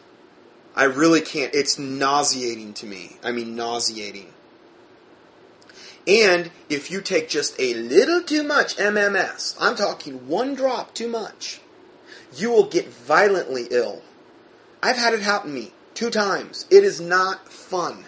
[0.74, 1.54] I really can't.
[1.54, 3.16] It's nauseating to me.
[3.22, 4.32] I mean, nauseating.
[6.06, 11.08] And if you take just a little too much MMS, I'm talking one drop too
[11.08, 11.60] much,
[12.36, 14.02] you will get violently ill.
[14.82, 16.66] I've had it happen to me two times.
[16.70, 18.04] It is not fun.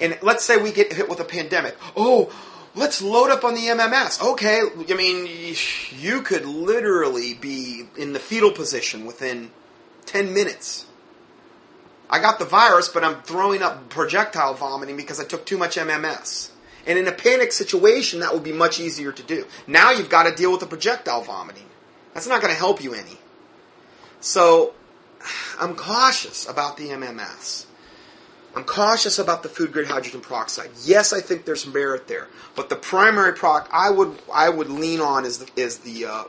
[0.00, 1.76] And let's say we get hit with a pandemic.
[1.96, 2.32] Oh,
[2.74, 4.22] let's load up on the MMS.
[4.32, 5.54] Okay, I mean,
[5.98, 9.50] you could literally be in the fetal position within
[10.06, 10.86] 10 minutes.
[12.10, 15.76] I got the virus, but I'm throwing up projectile vomiting because I took too much
[15.76, 16.50] MMS.
[16.86, 19.46] And in a panic situation, that would be much easier to do.
[19.66, 21.66] Now you've got to deal with the projectile vomiting.
[22.14, 23.18] That's not going to help you any.
[24.20, 24.74] So,
[25.58, 27.66] I'm cautious about the MMS.
[28.54, 30.70] I'm cautious about the food grade hydrogen peroxide.
[30.84, 35.00] Yes, I think there's merit there, but the primary product I would I would lean
[35.00, 36.24] on is the is the uh,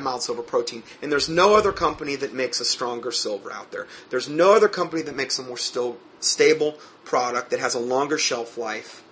[0.00, 3.86] mild silver protein, and there's no other company that makes a stronger silver out there.
[4.10, 8.18] There's no other company that makes a more still, stable product that has a longer
[8.18, 9.02] shelf life,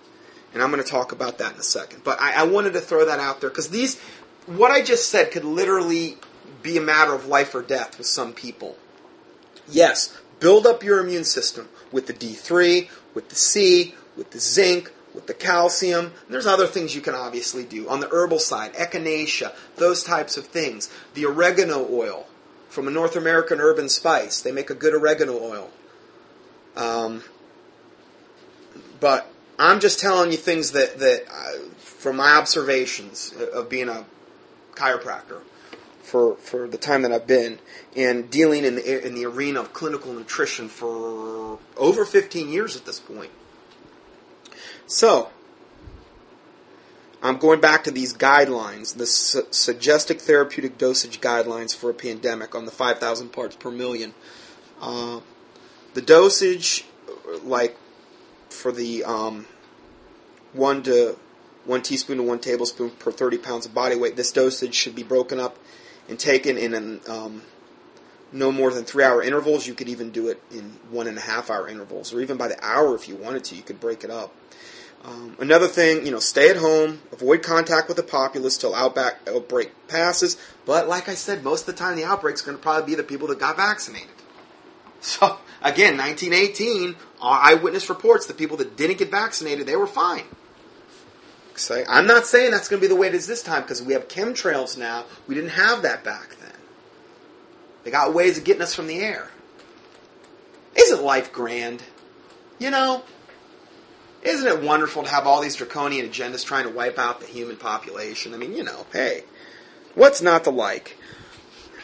[0.53, 2.03] and I'm going to talk about that in a second.
[2.03, 3.99] But I, I wanted to throw that out there because these,
[4.45, 6.17] what I just said, could literally
[6.61, 8.77] be a matter of life or death with some people.
[9.69, 14.91] Yes, build up your immune system with the D3, with the C, with the zinc,
[15.13, 16.13] with the calcium.
[16.29, 17.89] There's other things you can obviously do.
[17.89, 20.89] On the herbal side, echinacea, those types of things.
[21.13, 22.27] The oregano oil
[22.69, 24.41] from a North American herb and spice.
[24.41, 25.69] They make a good oregano oil.
[26.75, 27.23] Um,
[28.99, 34.05] but I'm just telling you things that, that uh, from my observations of being a
[34.75, 35.41] chiropractor
[36.07, 37.59] for, for the time that I've been
[37.93, 42.85] and dealing in the, in the arena of clinical nutrition for over 15 years at
[42.85, 43.31] this point.
[44.85, 45.29] So,
[47.21, 52.55] I'm going back to these guidelines, the su- suggested therapeutic dosage guidelines for a pandemic
[52.55, 54.13] on the 5,000 parts per million.
[54.79, 55.19] Uh,
[55.93, 56.85] the dosage,
[57.43, 57.75] like
[58.49, 59.45] for the um,
[60.53, 61.17] one to
[61.65, 65.03] one teaspoon to one tablespoon per 30 pounds of body weight, this dosage should be
[65.03, 65.57] broken up
[66.09, 67.41] and taken in an, um,
[68.31, 69.67] no more than three hour intervals.
[69.67, 72.47] You could even do it in one and a half hour intervals, or even by
[72.47, 73.55] the hour if you wanted to.
[73.55, 74.33] You could break it up.
[75.03, 79.19] Um, another thing, you know, stay at home, avoid contact with the populace till outback,
[79.27, 80.37] outbreak passes.
[80.65, 83.03] But like I said, most of the time the outbreak's going to probably be the
[83.03, 84.09] people that got vaccinated.
[84.99, 90.23] So again, 1918, eyewitness reports the people that didn't get vaccinated, they were fine.
[91.57, 93.81] So I'm not saying that's going to be the way it is this time because
[93.81, 95.05] we have chemtrails now.
[95.25, 96.51] We didn't have that back then.
[97.83, 99.29] They got ways of getting us from the air.
[100.75, 101.81] Isn't life grand?
[102.59, 103.03] You know,
[104.21, 107.57] isn't it wonderful to have all these draconian agendas trying to wipe out the human
[107.57, 108.33] population?
[108.33, 109.23] I mean, you know, hey,
[109.95, 110.97] what's not to like?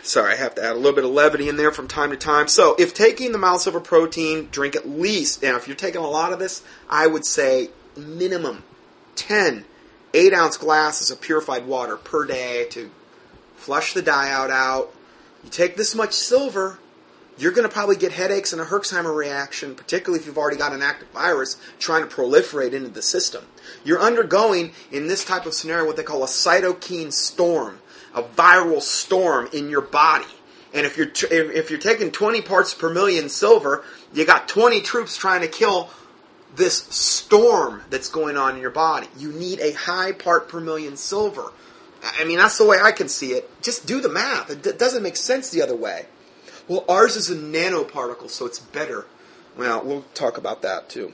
[0.04, 2.18] Sorry, I have to add a little bit of levity in there from time to
[2.18, 2.48] time.
[2.48, 6.10] So, if taking the mild silver protein, drink at least, now if you're taking a
[6.10, 8.64] lot of this, I would say minimum
[9.16, 9.66] 10
[10.14, 12.92] 8 ounce glasses of purified water per day to
[13.56, 14.94] flush the out out.
[15.44, 16.78] You take this much silver,
[17.38, 20.74] you're going to probably get headaches and a Herxheimer reaction, particularly if you've already got
[20.74, 23.46] an active virus trying to proliferate into the system.
[23.84, 27.80] You're undergoing, in this type of scenario, what they call a cytokine storm,
[28.14, 30.26] a viral storm in your body.
[30.76, 34.82] And if you're, t- if you're taking 20 parts per million silver, you got 20
[34.82, 35.90] troops trying to kill
[36.56, 39.08] this storm that's going on in your body.
[39.18, 41.52] You need a high part per million silver.
[42.20, 43.50] I mean, that's the way I can see it.
[43.62, 44.50] Just do the math.
[44.50, 46.06] It d- doesn't make sense the other way.
[46.68, 49.06] Well, ours is a nanoparticle, so it's better.
[49.58, 51.14] Well, we'll talk about that too.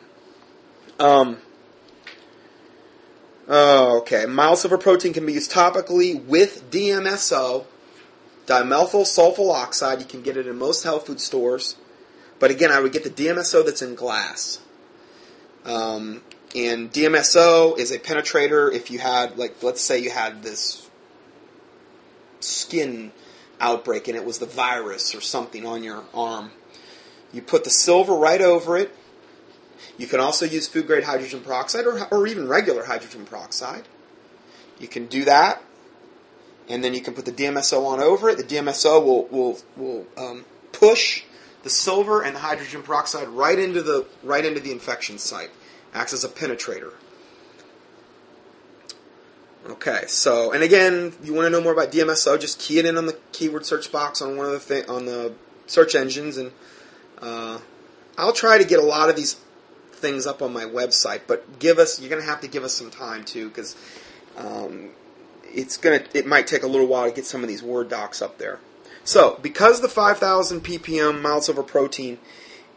[0.99, 1.37] Um,
[3.47, 4.25] oh, okay.
[4.25, 7.65] Mild silver protein can be used topically with DMSO,
[8.45, 9.99] dimethyl sulfonyl oxide.
[9.99, 11.75] You can get it in most health food stores.
[12.39, 14.59] But again, I would get the DMSO that's in glass.
[15.65, 16.21] Um,
[16.55, 18.73] and DMSO is a penetrator.
[18.73, 20.89] If you had, like, let's say you had this
[22.39, 23.11] skin
[23.59, 26.51] outbreak and it was the virus or something on your arm.
[27.31, 28.95] You put the silver right over it.
[29.97, 33.87] You can also use food grade hydrogen peroxide or, or even regular hydrogen peroxide.
[34.79, 35.61] You can do that.
[36.69, 38.37] And then you can put the DMSO on over it.
[38.37, 41.23] The DMSO will, will, will um, push
[41.63, 45.49] the silver and the hydrogen peroxide right into the, right into the infection site.
[45.93, 46.93] Acts as a penetrator.
[49.67, 52.39] Okay, so and again, you want to know more about DMSO?
[52.39, 55.05] Just key it in on the keyword search box on one of the thi- on
[55.05, 55.33] the
[55.67, 56.51] search engines, and
[57.21, 57.59] uh,
[58.17, 59.35] I'll try to get a lot of these
[59.91, 61.21] things up on my website.
[61.27, 63.75] But give us, you're going to have to give us some time too, because
[64.37, 64.91] um,
[65.43, 68.21] it's gonna it might take a little while to get some of these Word docs
[68.21, 68.59] up there.
[69.03, 72.19] So, because the 5,000 ppm mild silver protein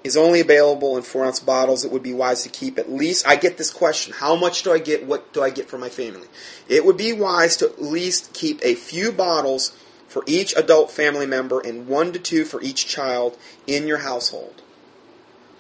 [0.05, 3.27] is only available in four ounce bottles, it would be wise to keep at least.
[3.27, 5.07] I get this question: How much do I get?
[5.07, 6.27] What do I get for my family?
[6.69, 9.77] It would be wise to at least keep a few bottles
[10.09, 14.63] for each adult family member and one to two for each child in your household.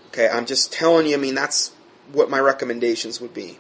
[0.09, 1.15] Okay, I'm just telling you.
[1.15, 1.73] I mean, that's
[2.13, 3.59] what my recommendations would be.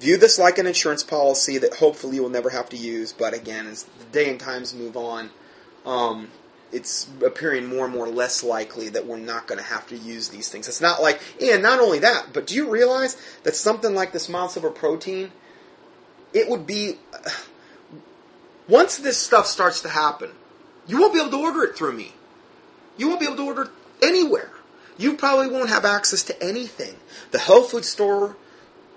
[0.00, 3.12] View this like an insurance policy that hopefully you will never have to use.
[3.12, 5.30] But again, as the day and times move on,
[5.88, 6.28] um,
[6.70, 10.28] it's appearing more and more less likely that we're not going to have to use
[10.28, 10.68] these things.
[10.68, 14.28] It's not like, and not only that, but do you realize that something like this
[14.28, 15.32] mild silver protein,
[16.34, 16.98] it would be,
[18.68, 20.30] once this stuff starts to happen,
[20.86, 22.12] you won't be able to order it through me.
[22.98, 23.70] You won't be able to order
[24.02, 24.50] anywhere.
[24.98, 26.96] You probably won't have access to anything.
[27.30, 28.36] The health food store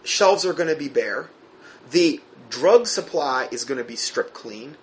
[0.04, 1.30] shelves are going to be bare.
[1.92, 2.20] The
[2.50, 4.76] drug supply is going to be stripped clean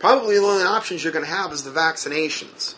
[0.00, 2.74] probably the only options you're going to have is the vaccinations.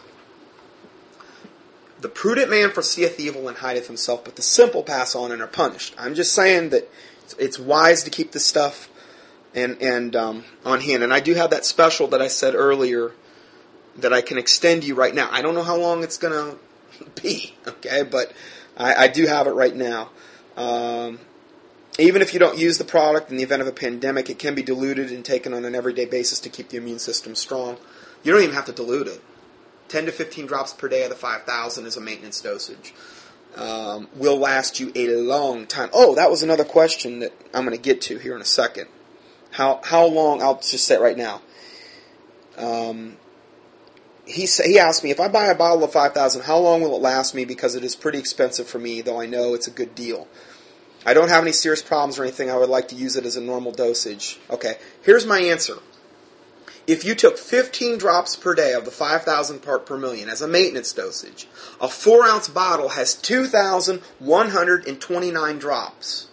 [2.01, 5.47] The prudent man foreseeth evil and hideth himself, but the simple pass on and are
[5.47, 5.95] punished.
[5.97, 6.91] I'm just saying that
[7.39, 8.91] it's wise to keep this stuff
[9.55, 11.03] and and um, on hand.
[11.03, 13.13] And I do have that special that I said earlier
[13.97, 15.29] that I can extend you right now.
[15.31, 16.59] I don't know how long it's going
[16.99, 18.33] to be, okay, but
[18.77, 20.11] I, I do have it right now.
[20.57, 21.21] Um,
[21.99, 24.55] even if you don't use the product in the event of a pandemic, it can
[24.55, 27.77] be diluted and taken on an everyday basis to keep the immune system strong.
[28.23, 29.21] You don't even have to dilute it.
[29.89, 32.95] 10 to 15 drops per day of the 5,000 is a maintenance dosage.
[33.57, 35.91] Um, will last you a long time.
[35.93, 38.89] Oh, that was another question that I'm going to get to here in a second.
[39.51, 40.41] How how long?
[40.41, 41.43] I'll just say it right now.
[42.57, 43.19] Um,
[44.25, 47.03] he he asked me if I buy a bottle of 5,000, how long will it
[47.03, 47.45] last me?
[47.45, 50.29] Because it is pretty expensive for me, though I know it's a good deal.
[51.05, 52.51] I don't have any serious problems or anything.
[52.51, 54.39] I would like to use it as a normal dosage.
[54.51, 55.79] Okay, here's my answer.
[56.87, 60.49] If you took 15 drops per day of the 5,000 part per million as a
[60.49, 61.47] maintenance dosage,
[61.81, 66.29] a 4 ounce bottle has 2,129 drops.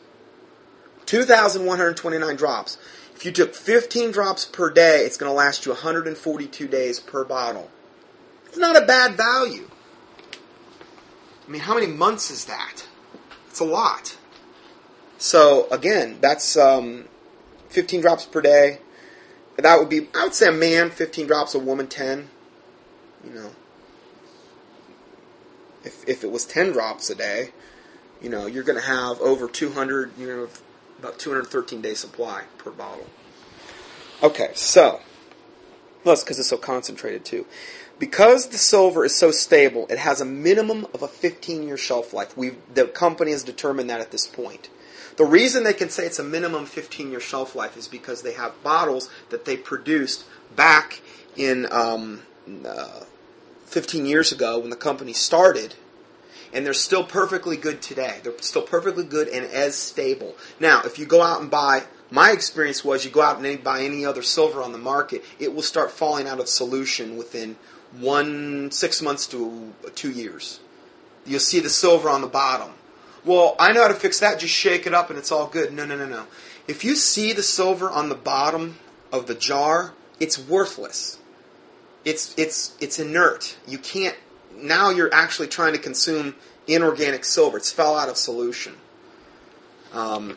[1.06, 2.78] 2,129 drops.
[3.16, 7.24] If you took 15 drops per day, it's going to last you 142 days per
[7.26, 7.70] bottle.
[8.46, 9.70] It's not a bad value.
[11.48, 12.88] I mean, how many months is that?
[13.50, 14.18] It's a lot.
[15.20, 17.06] So again, that's um,
[17.70, 18.80] 15 drops per day.
[19.58, 22.30] That would be, I would say, a man 15 drops, a woman 10.
[23.26, 23.52] You know,
[25.84, 27.50] if if it was 10 drops a day,
[28.22, 30.14] you know, you're going to have over 200.
[30.18, 30.48] You know,
[31.00, 33.08] about 213 day supply per bottle.
[34.24, 35.02] Okay, so
[36.04, 37.46] plus because it's so concentrated too.
[38.00, 42.14] Because the silver is so stable, it has a minimum of a 15 year shelf
[42.14, 42.38] life.
[42.38, 44.70] We the company has determined that at this point.
[45.20, 48.32] The reason they can say it's a minimum 15 year shelf life is because they
[48.32, 50.24] have bottles that they produced
[50.56, 51.02] back
[51.36, 52.22] in um,
[52.66, 53.02] uh,
[53.66, 55.76] 15 years ago when the company started,
[56.54, 58.22] and they're still perfectly good today.
[58.24, 60.38] They're still perfectly good and as stable.
[60.58, 63.82] Now, if you go out and buy, my experience was you go out and buy
[63.82, 67.58] any other silver on the market, it will start falling out of solution within
[67.92, 70.62] one six months to two years.
[71.26, 72.72] You'll see the silver on the bottom
[73.30, 74.40] well, I know how to fix that.
[74.40, 75.72] Just shake it up and it's all good.
[75.72, 76.26] No, no, no, no.
[76.68, 78.80] If you see the silver on the bottom
[79.12, 81.20] of the jar, it's worthless.
[82.04, 83.56] It's it's it's inert.
[83.68, 84.16] You can't.
[84.56, 86.34] Now you're actually trying to consume
[86.66, 87.58] inorganic silver.
[87.58, 88.76] It's fell out of solution.
[89.94, 90.36] Um,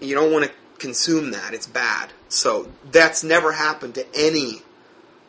[0.00, 1.54] you don't want to consume that.
[1.54, 2.10] It's bad.
[2.28, 4.62] So that's never happened to any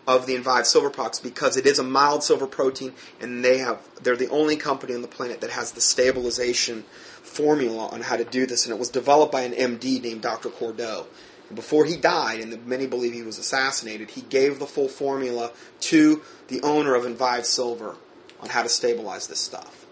[0.06, 3.80] of the Envive silver products because it is a mild silver protein and they have
[4.02, 6.84] they're the only company on the planet that has the stabilization
[7.22, 10.50] formula on how to do this and it was developed by an MD named Dr.
[10.50, 11.08] Cordeaux.
[11.50, 15.52] And before he died, and many believe he was assassinated, he gave the full formula
[15.82, 17.96] to the owner of Envive Silver
[18.40, 19.86] on how to stabilize this stuff.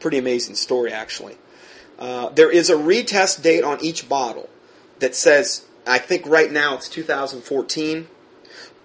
[0.00, 1.36] Pretty amazing story, actually.
[1.98, 4.48] Uh, there is a retest date on each bottle
[4.98, 8.08] that says, I think right now it's 2014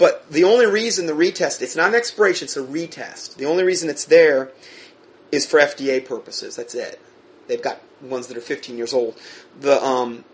[0.02, 3.36] but the only reason the retest, it's not an expiration, it's a retest.
[3.36, 4.50] The only reason it's there
[5.32, 6.56] is for FDA purposes.
[6.56, 7.00] That's it.
[7.48, 9.16] They've got ones that are 15 years old.
[9.60, 10.26] The um,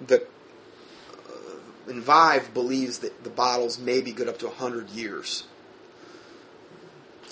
[0.00, 5.44] the uh, Envive believes that the bottles may be good up to 100 years.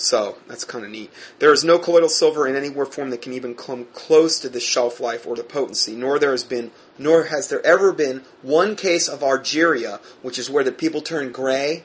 [0.00, 1.10] So that's kind of neat.
[1.40, 4.58] There is no colloidal silver in any form that can even come close to the
[4.58, 8.76] shelf life or the potency, nor there has been, nor has there ever been one
[8.76, 11.82] case of argyria, which is where the people turn gray,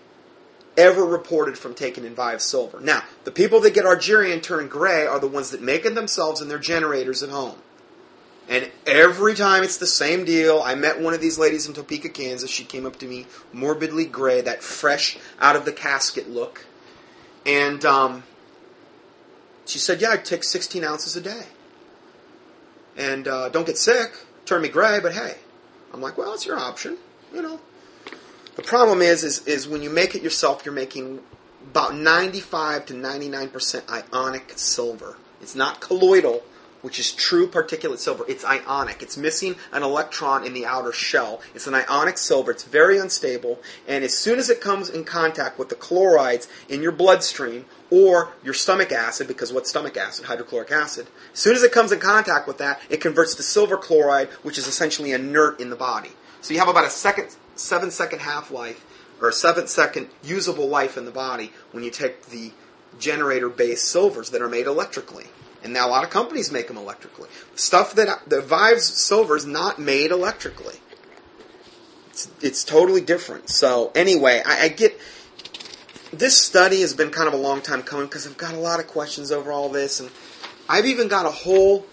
[0.77, 2.79] ever reported from taking Envive silver.
[2.79, 5.93] Now, the people that get argyria and turn gray are the ones that make it
[5.93, 7.57] themselves in their generators at home.
[8.47, 10.61] And every time it's the same deal.
[10.63, 12.49] I met one of these ladies in Topeka, Kansas.
[12.49, 16.65] She came up to me, morbidly gray, that fresh out of the casket look
[17.45, 18.23] and um,
[19.65, 21.43] she said, Yeah, I take 16 ounces a day.
[22.97, 25.35] And uh, don't get sick, turn me gray, but hey.
[25.93, 26.97] I'm like, Well, it's your option,
[27.33, 27.59] you know.
[28.55, 31.19] The problem is, is, is when you make it yourself, you're making
[31.61, 35.17] about 95 to 99% ionic silver.
[35.41, 36.41] It's not colloidal,
[36.85, 38.23] which is true particulate silver.
[38.27, 39.01] It's ionic.
[39.01, 41.41] It's missing an electron in the outer shell.
[41.55, 42.51] It's an ionic silver.
[42.51, 43.59] It's very unstable.
[43.87, 48.33] And as soon as it comes in contact with the chlorides in your bloodstream or
[48.43, 50.25] your stomach acid, because what's stomach acid?
[50.25, 51.07] Hydrochloric acid.
[51.33, 54.59] As soon as it comes in contact with that, it converts to silver chloride, which
[54.59, 56.11] is essentially inert in the body.
[56.41, 58.85] So you have about a second, seven second half life,
[59.19, 62.51] or a seven second usable life in the body when you take the
[62.99, 65.25] generator based silvers that are made electrically.
[65.65, 67.27] And now a lot of companies make them electrically.
[67.55, 70.75] Stuff that the Vive's silver is not made electrically.
[72.11, 73.49] It's, it's totally different.
[73.49, 74.95] So anyway, I, I get
[76.13, 78.79] this study has been kind of a long time coming because I've got a lot
[78.79, 80.11] of questions over all this, and
[80.69, 81.87] I've even got a whole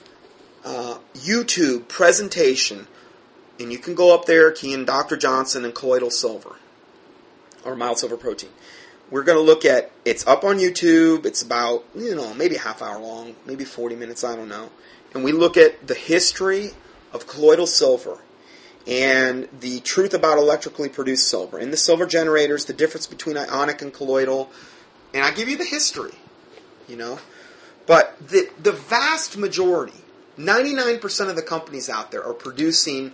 [0.66, 2.86] uh, YouTube presentation,
[3.58, 5.16] and you can go up there, key in Dr.
[5.16, 6.56] Johnson and colloidal silver
[7.64, 8.50] or mild silver protein
[9.12, 11.26] we're going to look at it's up on YouTube.
[11.26, 14.24] It's about you know maybe a half hour long, maybe 40 minutes.
[14.24, 14.70] I don't know.
[15.14, 16.70] And we look at the history
[17.12, 18.18] of colloidal silver
[18.86, 21.58] and the truth about electrically produced silver.
[21.58, 24.50] In the silver generators, the difference between ionic and colloidal,
[25.12, 26.14] and I give you the history,
[26.88, 27.18] you know.
[27.86, 30.00] But the the vast majority,
[30.38, 33.12] 99% of the companies out there are producing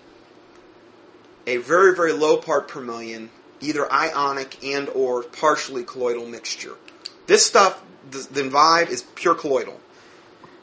[1.45, 3.31] a very very low part per million
[3.61, 6.75] either ionic and or partially colloidal mixture.
[7.27, 9.81] This stuff, the, the is pure colloidal.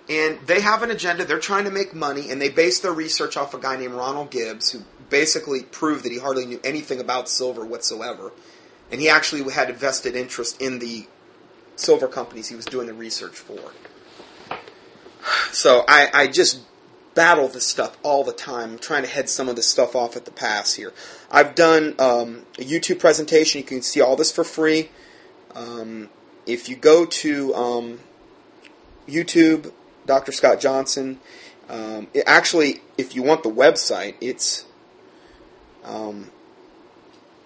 [0.08, 1.26] And they have an agenda.
[1.26, 4.30] They're trying to make money, and they base their research off a guy named Ronald
[4.30, 8.32] Gibbs, who basically proved that he hardly knew anything about silver whatsoever.
[8.92, 11.08] And he actually had a vested interest in the
[11.76, 13.60] silver companies he was doing the research for.
[15.52, 16.62] So I, I just
[17.16, 18.74] battle this stuff all the time.
[18.74, 20.94] I'm trying to head some of this stuff off at the pass here.
[21.32, 23.60] I've done um, a YouTube presentation.
[23.60, 24.90] You can see all this for free.
[25.56, 26.10] Um,
[26.46, 28.00] if you go to um,
[29.08, 29.72] YouTube,
[30.06, 30.32] Dr.
[30.32, 31.20] Scott Johnson,
[31.70, 34.66] um, it actually, if you want the website, it's
[35.84, 36.30] um,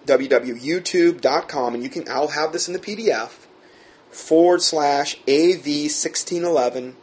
[0.06, 2.08] www.youtube.com, and you can.
[2.08, 3.46] I'll have this in the PDF
[4.10, 6.94] forward slash AV1611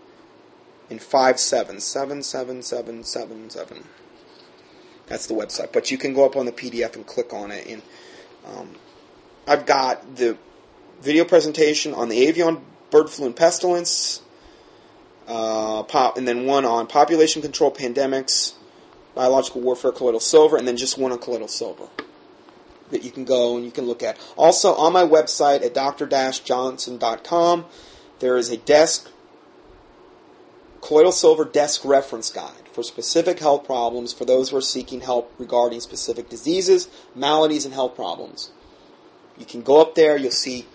[0.89, 3.83] in five seven seven seven seven seven.
[5.07, 5.71] That's the website.
[5.71, 7.67] But you can go up on the PDF and click on it.
[7.67, 7.81] And
[8.45, 8.75] um,
[9.47, 10.37] I've got the
[11.01, 12.61] video presentation on the avian
[12.91, 14.21] bird flu and pestilence,
[15.27, 18.53] uh, pop, and then one on population control, pandemics,
[19.15, 21.87] biological warfare, colloidal silver, and then just one on colloidal silver
[22.91, 24.17] that you can go and you can look at.
[24.37, 27.65] Also, on my website at dr-johnson.com,
[28.19, 29.11] there is a desk
[30.81, 35.33] Colloidal Silver Desk Reference Guide for specific health problems for those who are seeking help
[35.37, 38.51] regarding specific diseases, maladies, and health problems.
[39.37, 40.65] You can go up there, you'll see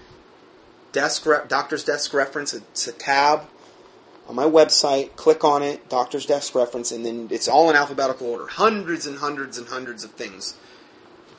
[0.92, 3.48] desk re- Doctor's Desk Reference, it's a tab
[4.28, 8.28] on my website, click on it, Doctor's Desk Reference, and then it's all in alphabetical
[8.28, 8.46] order.
[8.46, 10.56] Hundreds and hundreds and hundreds of things,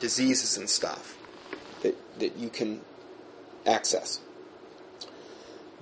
[0.00, 1.16] diseases and stuff
[1.82, 2.82] that, that you can
[3.66, 4.20] access.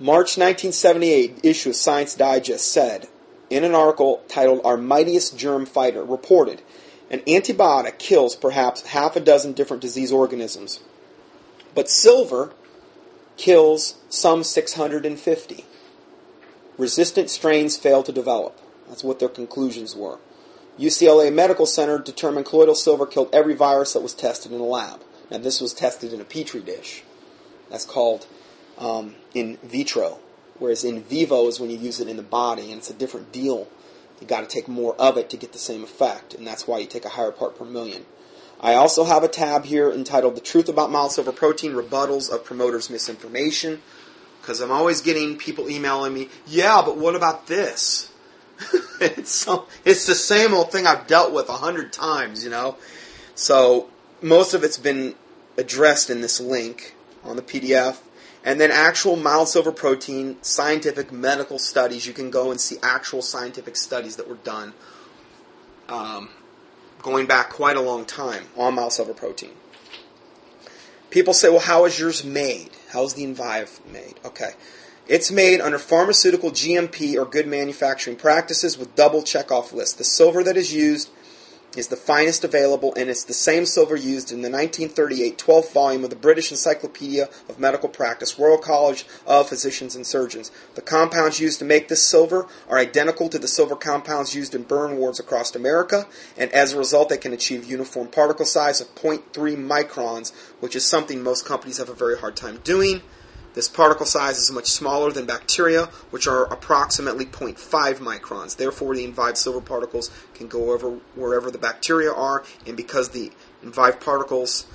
[0.03, 3.07] March 1978 issue of Science Digest said,
[3.49, 6.61] in an article titled Our Mightiest Germ Fighter, reported
[7.09, 10.81] an antibiotic kills perhaps half a dozen different disease organisms,
[11.73, 12.51] but silver
[13.37, 15.63] kills some 650.
[16.77, 18.59] Resistant strains fail to develop.
[18.89, 20.19] That's what their conclusions were.
[20.77, 25.01] UCLA Medical Center determined colloidal silver killed every virus that was tested in a lab.
[25.31, 27.03] Now, this was tested in a petri dish.
[27.69, 28.27] That's called
[28.77, 30.19] um, in vitro,
[30.59, 33.31] whereas in vivo is when you use it in the body, and it's a different
[33.31, 33.67] deal.
[34.21, 36.79] You got to take more of it to get the same effect, and that's why
[36.79, 38.05] you take a higher part per million.
[38.61, 42.45] I also have a tab here entitled "The Truth About Mild Silver Protein: Rebuttals of
[42.45, 43.81] Promoters' Misinformation,"
[44.41, 48.09] because I'm always getting people emailing me, "Yeah, but what about this?"
[49.01, 52.77] it's so it's the same old thing I've dealt with a hundred times, you know.
[53.35, 53.89] So
[54.21, 55.15] most of it's been
[55.57, 57.97] addressed in this link on the PDF
[58.43, 62.05] and then actual mild silver protein scientific medical studies.
[62.05, 64.73] You can go and see actual scientific studies that were done
[65.89, 66.29] um,
[67.01, 69.51] going back quite a long time on mild silver protein.
[71.09, 72.71] People say, well, how is yours made?
[72.89, 74.15] How's the Envive made?
[74.25, 74.53] Okay.
[75.07, 79.97] It's made under pharmaceutical GMP or good manufacturing practices with double checkoff list.
[79.97, 81.09] The silver that is used
[81.75, 86.03] is the finest available, and it's the same silver used in the 1938 12th volume
[86.03, 90.51] of the British Encyclopedia of Medical Practice, Royal College of Physicians and Surgeons.
[90.75, 94.63] The compounds used to make this silver are identical to the silver compounds used in
[94.63, 96.07] burn wards across America,
[96.37, 99.23] and as a result, they can achieve uniform particle size of 0.3
[99.55, 103.01] microns, which is something most companies have a very hard time doing.
[103.53, 108.55] This particle size is much smaller than bacteria, which are approximately 0.5 microns.
[108.55, 113.31] Therefore, the Envive silver particles can go over wherever the bacteria are, and because the
[113.63, 114.65] Envive particles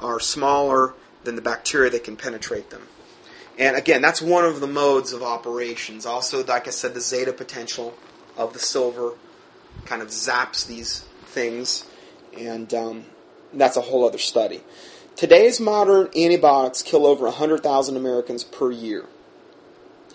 [0.00, 2.82] are smaller than the bacteria, they can penetrate them.
[3.58, 6.06] And again, that's one of the modes of operations.
[6.06, 7.94] Also, like I said, the zeta potential
[8.36, 9.12] of the silver
[9.84, 11.86] kind of zaps these things,
[12.36, 13.04] and um,
[13.52, 14.62] that's a whole other study.
[15.16, 19.06] Today's modern antibiotics kill over 100,000 Americans per year.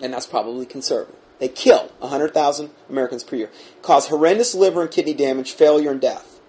[0.02, 1.16] And that's probably conservative.
[1.38, 3.50] They kill 100,000 Americans per year,
[3.82, 6.40] cause horrendous liver and kidney damage, failure, and death.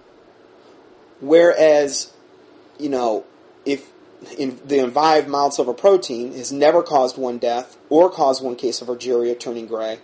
[1.19, 2.11] Whereas,
[2.79, 3.25] you know,
[3.65, 3.91] if
[4.37, 8.81] in the Envive mild silver protein has never caused one death or caused one case
[8.81, 9.99] of argyria turning gray.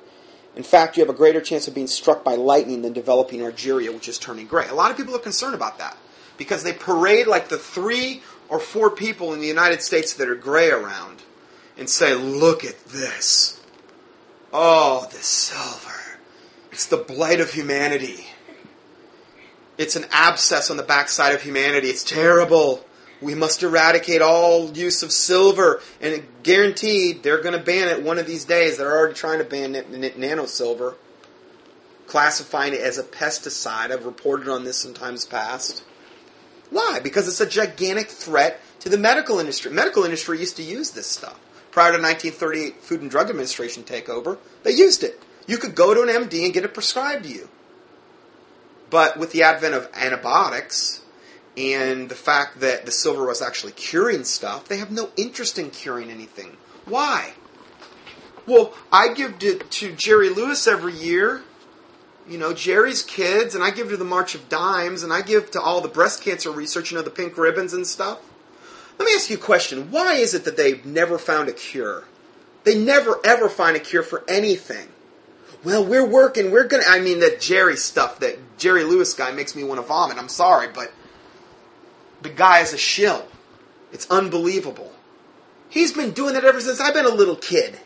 [0.55, 3.93] In fact, you have a greater chance of being struck by lightning than developing argyria,
[3.93, 4.67] which is turning gray.
[4.69, 5.97] A lot of people are concerned about that
[6.37, 10.35] because they parade like the three or four people in the United States that are
[10.35, 11.23] gray around
[11.77, 13.59] and say, look at this.
[14.53, 16.19] Oh, this silver.
[16.71, 18.27] It's the blight of humanity.
[19.77, 21.89] It's an abscess on the backside of humanity.
[21.89, 22.85] It's terrible.
[23.21, 25.81] We must eradicate all use of silver.
[25.99, 28.77] And guaranteed, they're going to ban it one of these days.
[28.77, 29.71] They're already trying to ban
[30.17, 30.95] nano silver,
[32.07, 33.91] classifying it as a pesticide.
[33.91, 35.83] I've reported on this in times past.
[36.69, 36.99] Why?
[37.01, 39.71] Because it's a gigantic threat to the medical industry.
[39.71, 41.39] Medical industry used to use this stuff.
[41.71, 45.21] Prior to 1938 Food and Drug Administration takeover, they used it.
[45.47, 47.49] You could go to an MD and get it prescribed to you.
[48.89, 51.01] But with the advent of antibiotics
[51.57, 55.69] and the fact that the silver was actually curing stuff, they have no interest in
[55.69, 56.57] curing anything.
[56.85, 57.33] Why?
[58.45, 61.41] Well, I give to, to Jerry Lewis every year,
[62.27, 65.51] you know, Jerry's kids, and I give to the March of Dimes, and I give
[65.51, 68.19] to all the breast cancer research, you know, the pink ribbons and stuff.
[68.97, 69.91] Let me ask you a question.
[69.91, 72.05] Why is it that they've never found a cure?
[72.63, 74.87] They never ever find a cure for anything.
[75.63, 79.55] Well, we're working, we're gonna, I mean, that Jerry stuff, that Jerry Lewis guy makes
[79.55, 80.17] me want to vomit.
[80.17, 80.91] I'm sorry, but
[82.21, 83.25] the guy is a shill.
[83.91, 84.91] It's unbelievable.
[85.69, 87.79] He's been doing that ever since I've been a little kid.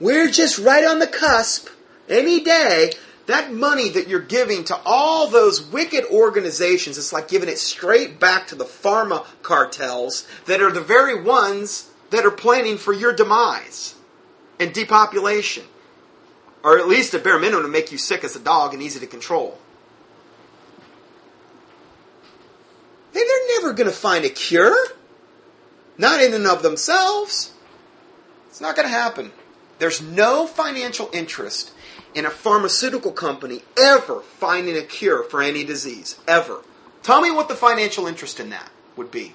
[0.00, 1.68] We're just right on the cusp.
[2.08, 2.92] Any day,
[3.32, 8.20] that money that you're giving to all those wicked organizations, it's like giving it straight
[8.20, 13.12] back to the pharma cartels that are the very ones that are planning for your
[13.14, 13.94] demise
[14.60, 15.64] and depopulation.
[16.62, 19.00] Or at least at bare minimum to make you sick as a dog and easy
[19.00, 19.58] to control.
[23.12, 23.24] They're
[23.60, 24.76] never going to find a cure.
[25.98, 27.52] Not in and of themselves.
[28.48, 29.32] It's not going to happen.
[29.78, 31.72] There's no financial interest
[32.14, 36.18] in a pharmaceutical company ever finding a cure for any disease.
[36.26, 36.62] Ever.
[37.02, 39.34] Tell me what the financial interest in that would be.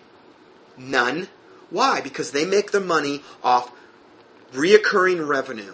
[0.77, 1.27] None.
[1.69, 2.01] Why?
[2.01, 3.71] Because they make their money off
[4.53, 5.73] reoccurring revenue.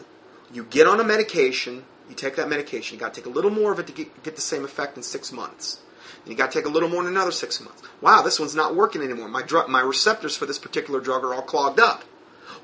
[0.52, 3.52] You get on a medication, you take that medication, you got to take a little
[3.52, 5.80] more of it to get, get the same effect in six months.
[6.24, 7.82] And you got to take a little more in another six months.
[8.02, 9.28] Wow, this one's not working anymore.
[9.28, 12.04] My drug, my receptors for this particular drug are all clogged up.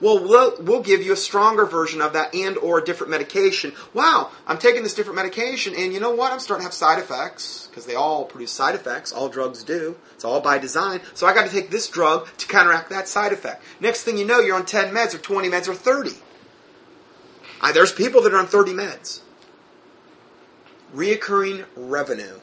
[0.01, 3.73] Well, well, we'll give you a stronger version of that and or a different medication.
[3.93, 6.31] Wow, I'm taking this different medication and you know what?
[6.31, 9.11] I'm starting to have side effects because they all produce side effects.
[9.11, 9.97] All drugs do.
[10.15, 11.01] It's all by design.
[11.15, 13.63] So I got to take this drug to counteract that side effect.
[13.81, 16.11] Next thing you know, you're on 10 meds or 20 meds or 30.
[17.61, 19.21] I, there's people that are on 30 meds.
[20.95, 22.39] Reoccurring revenue.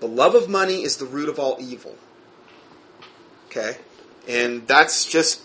[0.00, 1.96] The love of money is the root of all evil.
[3.46, 3.76] Okay?
[4.28, 5.42] And that's just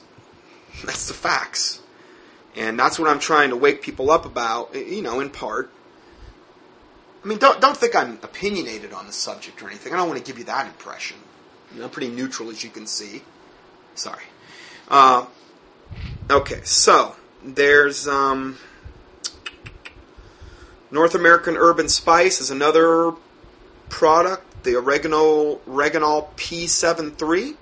[0.84, 1.82] that's the facts.
[2.56, 5.70] And that's what I'm trying to wake people up about, you know, in part.
[7.24, 9.94] I mean, don't, don't think I'm opinionated on the subject or anything.
[9.94, 11.18] I don't want to give you that impression.
[11.80, 13.22] I'm pretty neutral, as you can see.
[13.96, 14.24] Sorry.
[14.88, 15.26] Uh,
[16.30, 18.58] okay, so there's um,
[20.90, 23.14] North American Herb and Spice is another
[23.90, 27.56] product, the oregano Reganol P73.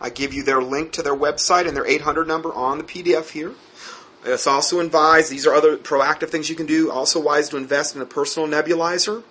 [0.00, 3.30] I give you their link to their website and their 800 number on the PDF
[3.30, 3.52] here.
[4.24, 6.90] It's also advised, these are other proactive things you can do.
[6.90, 9.22] Also wise to invest in a personal nebulizer.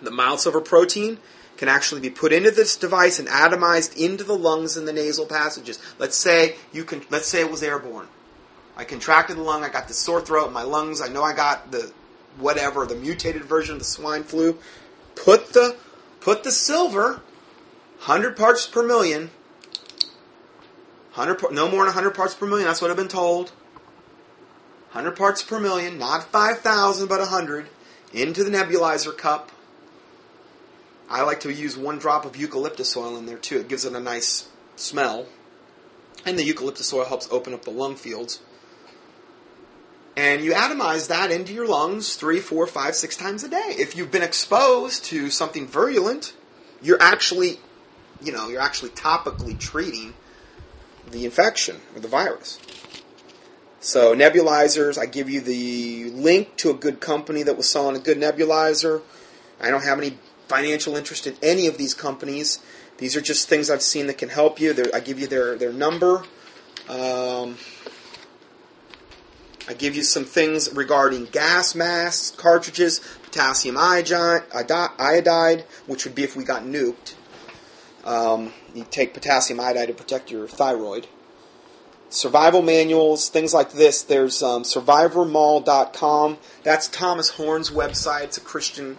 [0.00, 1.18] The mild silver protein
[1.56, 5.26] can actually be put into this device and atomized into the lungs and the nasal
[5.26, 5.78] passages.
[5.98, 8.08] Let's say you can, let's say it was airborne.
[8.76, 11.34] I contracted the lung, I got the sore throat in my lungs, I know I
[11.34, 11.90] got the
[12.38, 14.58] whatever, the mutated version of the swine flu.
[15.14, 15.76] Put the,
[16.20, 17.22] put the silver,
[18.04, 19.30] 100 parts per million,
[21.16, 22.66] 100, no more than 100 parts per million.
[22.66, 23.50] That's what I've been told.
[24.92, 27.66] 100 parts per million, not 5,000, but 100,
[28.12, 29.50] into the nebulizer cup.
[31.08, 33.60] I like to use one drop of eucalyptus oil in there too.
[33.60, 35.26] It gives it a nice smell.
[36.26, 38.40] And the eucalyptus oil helps open up the lung fields.
[40.16, 43.74] And you atomize that into your lungs three, four, five, six times a day.
[43.78, 46.34] If you've been exposed to something virulent,
[46.82, 47.60] you're actually,
[48.22, 50.14] you know, you're actually topically treating
[51.10, 52.58] the infection or the virus.
[53.80, 58.00] So nebulizers, I give you the link to a good company that was selling a
[58.00, 59.02] good nebulizer.
[59.60, 62.58] I don't have any financial interest in any of these companies.
[62.98, 64.72] These are just things I've seen that can help you.
[64.72, 66.24] They're, I give you their their number.
[66.88, 67.56] Um,
[69.68, 74.44] I give you some things regarding gas masks, cartridges, potassium iodide,
[74.98, 77.14] iodide, which would be if we got nuked.
[78.04, 81.06] Um, you take potassium iodide to protect your thyroid.
[82.08, 84.02] Survival manuals, things like this.
[84.02, 86.38] There's um, survivormall.com.
[86.62, 88.24] That's Thomas Horn's website.
[88.24, 88.98] It's a Christian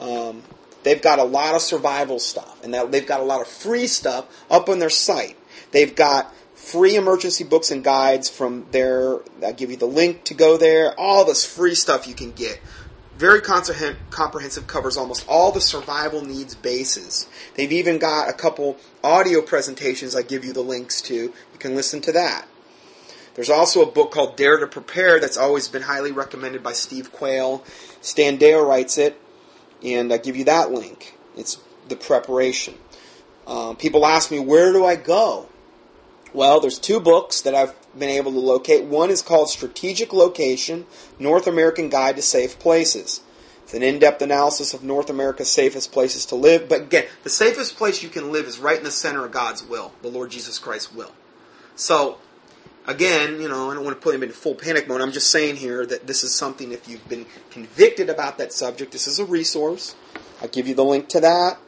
[0.00, 0.42] um,
[0.82, 3.86] they've got a lot of survival stuff, and that they've got a lot of free
[3.86, 5.36] stuff up on their site.
[5.72, 9.18] They've got free emergency books and guides from their.
[9.44, 10.98] I give you the link to go there.
[10.98, 12.60] All this free stuff you can get.
[13.16, 17.28] Very comprehensive, covers almost all the survival needs bases.
[17.54, 21.14] They've even got a couple audio presentations I give you the links to.
[21.14, 22.48] You can listen to that.
[23.34, 27.12] There's also a book called Dare to Prepare that's always been highly recommended by Steve
[27.12, 27.64] Quayle.
[28.00, 29.20] Stan Deyo writes it,
[29.82, 31.16] and I give you that link.
[31.36, 31.58] It's
[31.88, 32.74] the preparation.
[33.46, 35.48] Um, people ask me, where do I go?
[36.32, 38.84] Well, there's two books that I've been able to locate.
[38.84, 40.86] One is called Strategic Location
[41.18, 43.22] North American Guide to Safe Places.
[43.62, 46.68] It's an in depth analysis of North America's safest places to live.
[46.68, 49.62] But again, the safest place you can live is right in the center of God's
[49.62, 51.12] will, the Lord Jesus Christ's will.
[51.74, 52.18] So
[52.86, 55.00] again, you know, I don't want to put him into full panic mode.
[55.00, 58.92] I'm just saying here that this is something, if you've been convicted about that subject,
[58.92, 59.94] this is a resource.
[60.42, 61.58] I'll give you the link to that.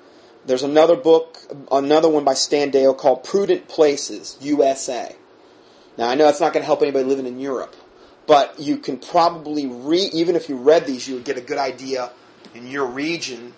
[0.44, 1.38] There's another book,
[1.72, 5.16] another one by Stan Deyo called Prudent Places, USA.
[5.98, 7.74] Now, I know it's not going to help anybody living in Europe,
[8.26, 11.58] but you can probably read, even if you read these, you would get a good
[11.58, 12.10] idea
[12.54, 13.54] in your region,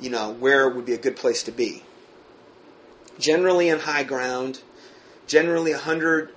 [0.00, 1.82] you know, where would be a good place to be.
[3.18, 4.62] Generally on high ground,
[5.26, 6.30] generally 100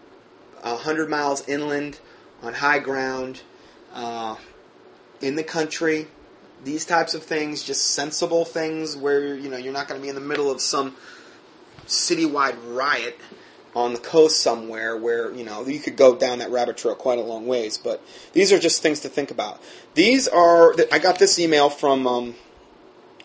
[0.62, 2.00] 100 miles inland
[2.41, 3.41] on high ground
[3.93, 4.36] uh,
[5.22, 6.08] in the country.
[6.64, 10.10] These types of things, just sensible things where you know you're not going to be
[10.10, 10.95] in the middle of some
[11.88, 13.18] citywide riot
[13.76, 17.20] on the coast somewhere where you know you could go down that rabbit trail quite
[17.20, 17.78] a long ways.
[17.78, 18.01] But
[18.34, 19.61] these are just things to think about.
[19.93, 22.36] These are I got this email from um,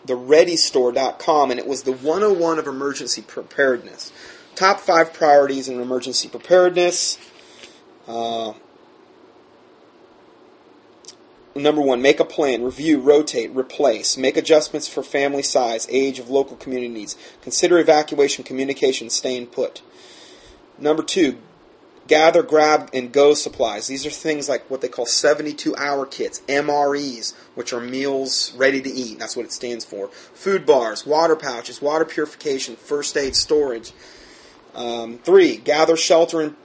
[0.05, 4.11] the ReadyStore.com, and it was the 101 of emergency preparedness.
[4.55, 7.17] Top five priorities in emergency preparedness.
[8.07, 8.53] Uh,
[11.55, 16.29] number one, make a plan, review, rotate, replace, make adjustments for family size, age of
[16.29, 19.81] local community needs, consider evacuation, communication, staying put.
[20.77, 21.37] Number two,
[22.07, 23.87] gather, grab, and go supplies.
[23.87, 28.81] These are things like what they call 72 hour kits, MREs, which are meals ready
[28.81, 29.19] to eat.
[29.19, 30.09] That's what it stands for.
[30.09, 33.93] Food bars, water pouches, water purification, first aid storage,
[34.73, 36.55] um, three, gather shelter and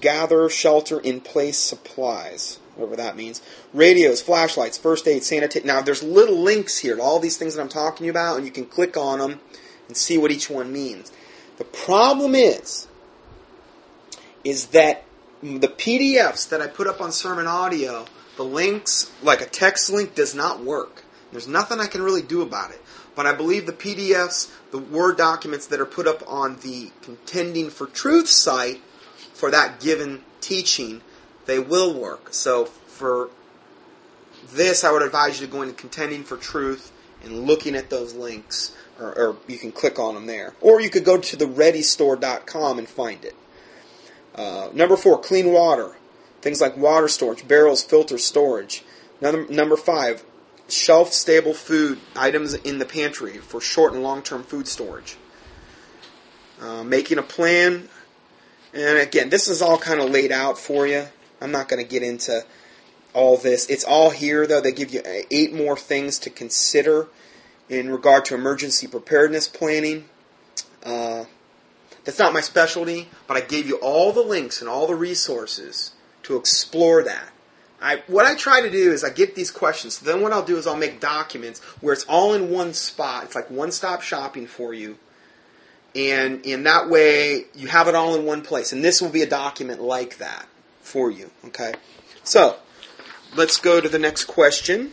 [0.00, 3.40] gather shelter in place supplies, whatever that means.
[3.72, 5.66] Radios, flashlights, first aid, sanitation.
[5.66, 8.52] Now, there's little links here to all these things that I'm talking about, and you
[8.52, 9.40] can click on them
[9.88, 11.10] and see what each one means.
[11.56, 12.86] The problem is,
[14.46, 15.02] is that
[15.42, 20.14] the PDFs that I put up on Sermon Audio, the links, like a text link,
[20.14, 21.02] does not work.
[21.32, 22.80] There's nothing I can really do about it.
[23.16, 27.70] But I believe the PDFs, the Word documents that are put up on the Contending
[27.70, 28.80] for Truth site
[29.34, 31.00] for that given teaching,
[31.46, 32.32] they will work.
[32.32, 33.30] So for
[34.52, 36.92] this, I would advise you to go into Contending for Truth
[37.24, 40.54] and looking at those links, or, or you can click on them there.
[40.60, 43.34] Or you could go to the readystore.com and find it.
[44.36, 45.96] Uh, number four, clean water.
[46.42, 48.84] Things like water storage, barrels, filter storage.
[49.20, 50.22] Number, number five,
[50.68, 55.16] shelf stable food items in the pantry for short and long term food storage.
[56.60, 57.88] Uh, making a plan,
[58.72, 61.06] and again, this is all kind of laid out for you.
[61.40, 62.44] I'm not going to get into
[63.12, 63.66] all this.
[63.68, 64.60] It's all here, though.
[64.60, 67.08] They give you eight more things to consider
[67.68, 70.04] in regard to emergency preparedness planning.
[70.82, 71.24] Uh,
[72.06, 75.92] that's not my specialty, but I gave you all the links and all the resources
[76.22, 77.30] to explore that.
[77.82, 79.98] I, what I try to do is I get these questions.
[79.98, 83.24] Then what I'll do is I'll make documents where it's all in one spot.
[83.24, 84.96] It's like one-stop shopping for you.
[85.94, 88.72] And in that way, you have it all in one place.
[88.72, 90.46] And this will be a document like that
[90.80, 91.30] for you.
[91.46, 91.74] Okay?
[92.22, 92.56] So,
[93.34, 94.92] let's go to the next question.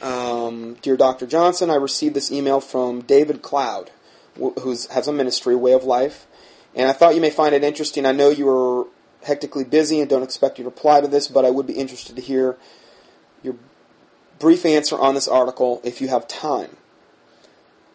[0.00, 1.26] Um, Dear Dr.
[1.26, 3.90] Johnson, I received this email from David Cloud,
[4.36, 6.26] who has a ministry, Way of Life.
[6.74, 8.04] And I thought you may find it interesting.
[8.04, 8.86] I know you were
[9.22, 12.16] hectically busy and don't expect you to reply to this, but I would be interested
[12.16, 12.56] to hear
[13.42, 13.56] your
[14.38, 16.76] brief answer on this article if you have time.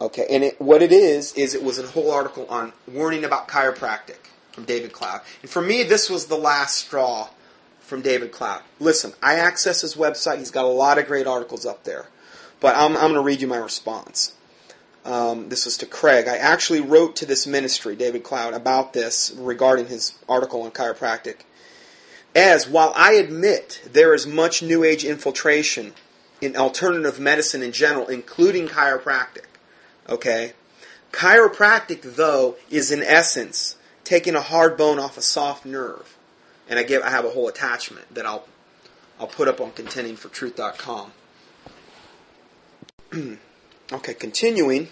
[0.01, 3.49] Okay, and it, what it is, is it was a whole article on warning about
[3.49, 4.17] chiropractic
[4.53, 5.21] from David Cloud.
[5.41, 7.29] And for me, this was the last straw
[7.81, 8.61] from David Cloud.
[8.79, 10.37] Listen, I access his website.
[10.37, 12.07] He's got a lot of great articles up there.
[12.61, 14.33] But I'm, I'm going to read you my response.
[15.05, 16.27] Um, this was to Craig.
[16.27, 21.37] I actually wrote to this ministry, David Cloud, about this regarding his article on chiropractic.
[22.35, 25.93] As while I admit there is much New Age infiltration
[26.41, 29.45] in alternative medicine in general, including chiropractic,
[30.07, 30.53] okay,
[31.11, 36.17] chiropractic though is in essence taking a hard bone off a soft nerve,
[36.69, 38.47] and I give I have a whole attachment that I'll
[39.19, 41.11] I'll put up on contendingfortruth.com.
[43.91, 44.89] okay, continuing.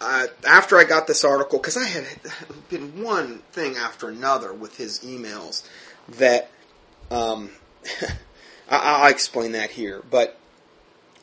[0.00, 2.04] Uh, after I got this article, because I had
[2.68, 5.66] been one thing after another with his emails
[6.18, 6.50] that
[7.10, 7.50] um,
[8.68, 10.02] I, will explain that here.
[10.10, 10.38] But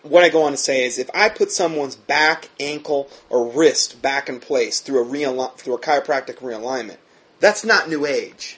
[0.04, 4.02] what I go on to say is, if I put someone's back, ankle, or wrist
[4.02, 6.98] back in place through a through a chiropractic realignment,
[7.40, 8.58] that's not New Age.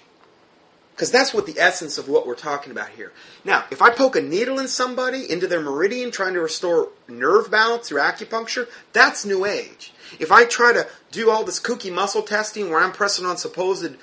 [0.96, 3.12] Because that's what the essence of what we're talking about here.
[3.44, 7.50] Now, if I poke a needle in somebody into their meridian trying to restore nerve
[7.50, 9.92] balance through acupuncture, that's New Age.
[10.20, 13.96] If I try to do all this kooky muscle testing where I'm pressing on supposed,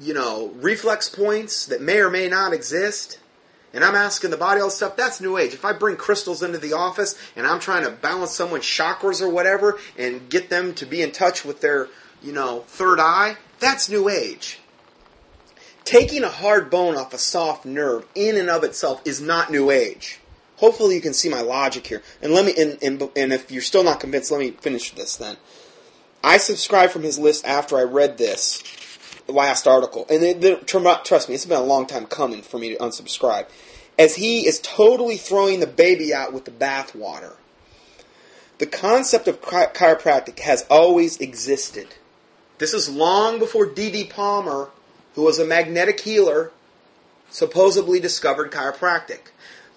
[0.00, 3.18] you know, reflex points that may or may not exist,
[3.72, 5.54] and I'm asking the body all this stuff, that's New Age.
[5.54, 9.28] If I bring crystals into the office and I'm trying to balance someone's chakras or
[9.28, 11.88] whatever and get them to be in touch with their,
[12.22, 14.60] you know, third eye, that's New Age.
[15.90, 19.72] Taking a hard bone off a soft nerve in and of itself is not New
[19.72, 20.20] Age.
[20.58, 22.00] Hopefully you can see my logic here.
[22.22, 25.16] And let me, and, and, and if you're still not convinced, let me finish this
[25.16, 25.36] then.
[26.22, 28.62] I subscribed from his list after I read this
[29.26, 30.06] last article.
[30.08, 33.48] And they, they, trust me, it's been a long time coming for me to unsubscribe.
[33.98, 37.34] As he is totally throwing the baby out with the bathwater.
[38.58, 41.88] The concept of chiropractic has always existed.
[42.58, 44.04] This is long before D.D.
[44.04, 44.70] Palmer
[45.20, 46.50] who was a magnetic healer,
[47.28, 49.20] supposedly discovered chiropractic.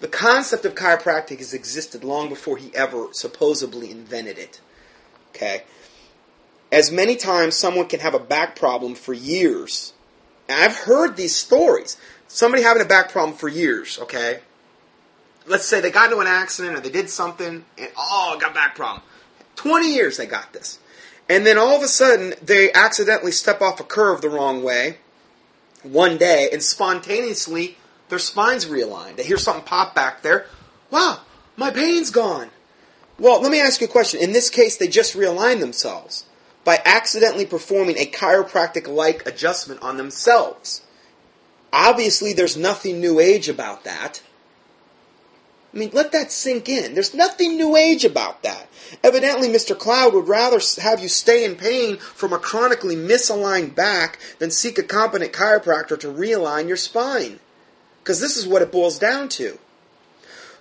[0.00, 4.62] The concept of chiropractic has existed long before he ever supposedly invented it.
[5.28, 5.64] Okay?
[6.72, 9.92] As many times someone can have a back problem for years.
[10.48, 11.98] And I've heard these stories.
[12.26, 14.40] Somebody having a back problem for years, okay?
[15.46, 18.76] Let's say they got into an accident or they did something and oh, got back
[18.76, 19.02] problem.
[19.56, 20.78] 20 years they got this.
[21.28, 25.00] And then all of a sudden they accidentally step off a curve the wrong way
[25.84, 27.76] one day and spontaneously
[28.08, 29.16] their spine's realigned.
[29.16, 30.46] They hear something pop back there.
[30.90, 31.20] Wow,
[31.56, 32.50] my pain's gone.
[33.18, 34.20] Well, let me ask you a question.
[34.20, 36.24] In this case, they just realigned themselves
[36.64, 40.82] by accidentally performing a chiropractic like adjustment on themselves.
[41.72, 44.22] Obviously, there's nothing new age about that.
[45.74, 46.94] I mean, let that sink in.
[46.94, 48.68] There's nothing new age about that.
[49.02, 49.76] Evidently, Mr.
[49.76, 54.78] Cloud would rather have you stay in pain from a chronically misaligned back than seek
[54.78, 57.40] a competent chiropractor to realign your spine.
[58.02, 59.58] Because this is what it boils down to.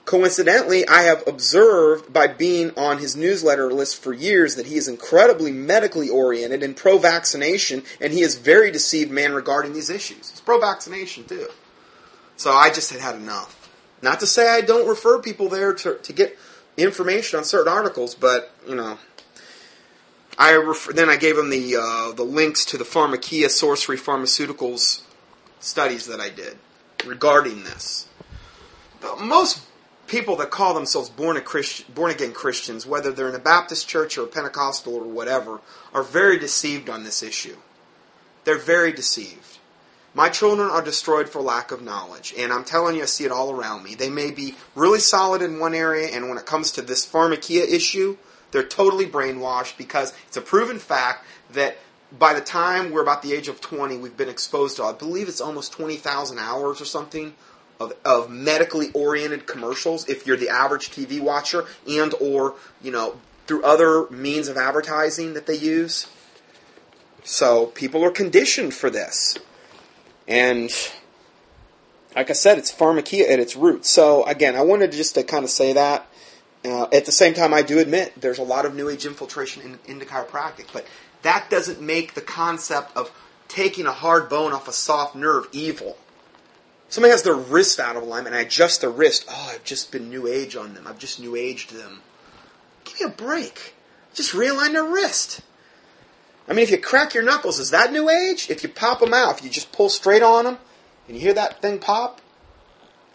[0.06, 4.88] Coincidentally, I have observed by being on his newsletter list for years that he is
[4.88, 10.32] incredibly medically oriented and pro vaccination, and he is very deceived man regarding these issues.
[10.32, 11.48] He's pro vaccination too.
[12.36, 13.63] So I just had had enough.
[14.04, 16.38] Not to say I don't refer people there to, to get
[16.76, 19.00] information on certain articles, but you know,
[20.38, 25.04] I refer, then I gave them the uh, the links to the Pharmakeia Sorcery Pharmaceuticals
[25.62, 26.58] studies that I did
[27.06, 28.08] regarding this.
[29.00, 29.62] But Most
[30.08, 31.42] people that call themselves born,
[31.96, 35.62] born again Christians, whether they're in a Baptist church or a Pentecostal or whatever,
[35.94, 37.56] are very deceived on this issue.
[38.44, 39.53] They're very deceived.
[40.16, 43.32] My children are destroyed for lack of knowledge, and I'm telling you, I see it
[43.32, 43.96] all around me.
[43.96, 47.68] They may be really solid in one area, and when it comes to this pharmakeia
[47.68, 48.18] issue,
[48.52, 51.78] they're totally brainwashed because it's a proven fact that
[52.18, 55.28] by the time we're about the age of 20, we've been exposed to, I believe
[55.28, 57.34] it's almost 20,000 hours or something
[57.80, 62.54] of, of medically oriented commercials if you're the average TV watcher and or,
[62.84, 66.08] you know, through other means of advertising that they use.
[67.24, 69.40] So people are conditioned for this.
[70.28, 70.72] And
[72.16, 73.90] like I said, it's pharmakeia at its roots.
[73.90, 76.08] So again, I wanted just to kind of say that.
[76.66, 79.64] Uh, at the same time, I do admit there's a lot of New Age infiltration
[79.64, 80.86] in, into chiropractic, but
[81.24, 83.12] that doesn't make the concept of
[83.50, 85.98] taking a hard bone off a soft nerve evil.
[86.88, 89.26] Somebody has their wrist out of alignment, and I adjust their wrist.
[89.28, 90.88] Oh, I've just been New Age on them.
[90.88, 92.02] I've just New Aged them.
[92.86, 93.74] Give me a break.
[94.14, 95.42] Just realign their wrist.
[96.48, 98.50] I mean, if you crack your knuckles, is that new age?
[98.50, 100.58] If you pop them out, if you just pull straight on them,
[101.08, 102.20] and you hear that thing pop,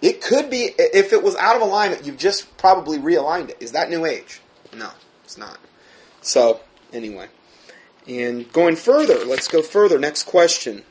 [0.00, 3.58] it could be, if it was out of alignment, you've just probably realigned it.
[3.60, 4.40] Is that new age?
[4.74, 4.90] No,
[5.24, 5.58] it's not.
[6.22, 6.60] So,
[6.92, 7.28] anyway.
[8.06, 9.98] And going further, let's go further.
[9.98, 10.84] Next question.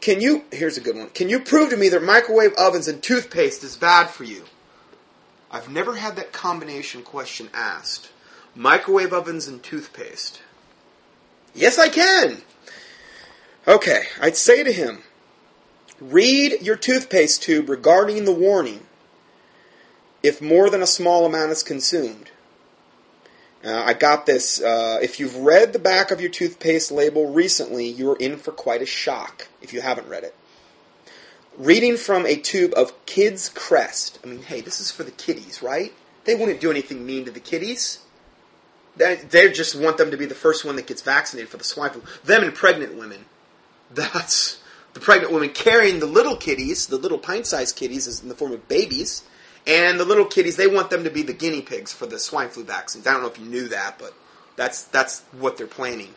[0.00, 1.10] Can you, here's a good one.
[1.10, 4.44] Can you prove to me that microwave ovens and toothpaste is bad for you?
[5.50, 8.10] I've never had that combination question asked.
[8.54, 10.40] Microwave ovens and toothpaste.
[11.54, 12.42] Yes, I can.
[13.66, 15.02] Okay, I'd say to him,
[16.00, 18.86] read your toothpaste tube regarding the warning
[20.22, 22.30] if more than a small amount is consumed.
[23.64, 24.60] Uh, I got this.
[24.60, 28.80] Uh, if you've read the back of your toothpaste label recently, you're in for quite
[28.80, 30.34] a shock if you haven't read it.
[31.58, 34.18] Reading from a tube of Kids Crest.
[34.24, 35.92] I mean, hey, this is for the kiddies, right?
[36.24, 37.98] They wouldn't do anything mean to the kitties.
[38.96, 41.64] They, they just want them to be the first one that gets vaccinated for the
[41.64, 42.02] swine flu.
[42.24, 43.24] Them and pregnant women.
[43.92, 44.60] That's
[44.92, 48.68] the pregnant women carrying the little kitties, the little pint-sized kitties, in the form of
[48.68, 49.22] babies,
[49.66, 50.56] and the little kitties.
[50.56, 53.06] They want them to be the guinea pigs for the swine flu vaccines.
[53.06, 54.14] I don't know if you knew that, but
[54.56, 56.14] that's that's what they're planning.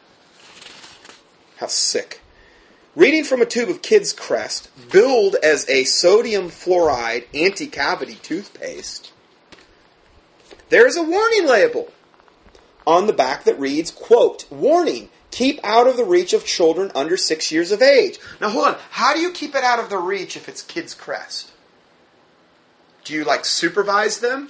[1.58, 2.22] How sick.
[2.96, 9.12] Reading from a tube of Kids Crest, billed as a sodium fluoride anti-cavity toothpaste,
[10.70, 11.92] there is a warning label
[12.86, 17.18] on the back that reads, quote, warning, keep out of the reach of children under
[17.18, 18.20] six years of age.
[18.40, 20.94] Now hold on, how do you keep it out of the reach if it's Kids
[20.94, 21.52] Crest?
[23.04, 24.50] Do you like supervise them?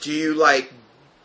[0.00, 0.72] Do you like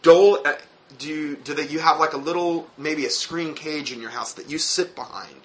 [0.01, 0.39] dole?
[0.45, 0.55] Uh,
[0.97, 4.09] do you, do that you have like a little maybe a screen cage in your
[4.09, 5.36] house that you sit behind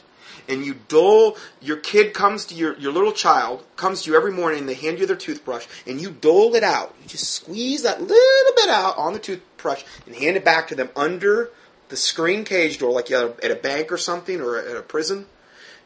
[0.49, 4.33] and you dole your kid comes to your your little child comes to you every
[4.33, 7.83] morning and they hand you their toothbrush and you dole it out you just squeeze
[7.83, 11.51] that little bit out on the toothbrush and hand it back to them under
[11.89, 15.27] the screen cage door like you at a bank or something or at a prison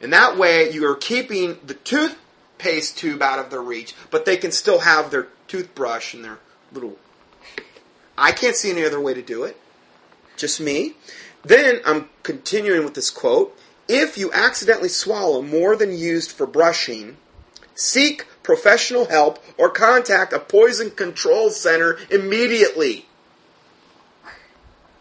[0.01, 4.37] and that way you are keeping the toothpaste tube out of their reach but they
[4.37, 6.39] can still have their toothbrush and their
[6.73, 6.97] little
[8.21, 9.57] I can't see any other way to do it.
[10.37, 10.95] Just me.
[11.43, 13.59] Then I'm continuing with this quote.
[13.93, 17.17] If you accidentally swallow more than used for brushing,
[17.75, 23.07] seek professional help or contact a poison control center immediately.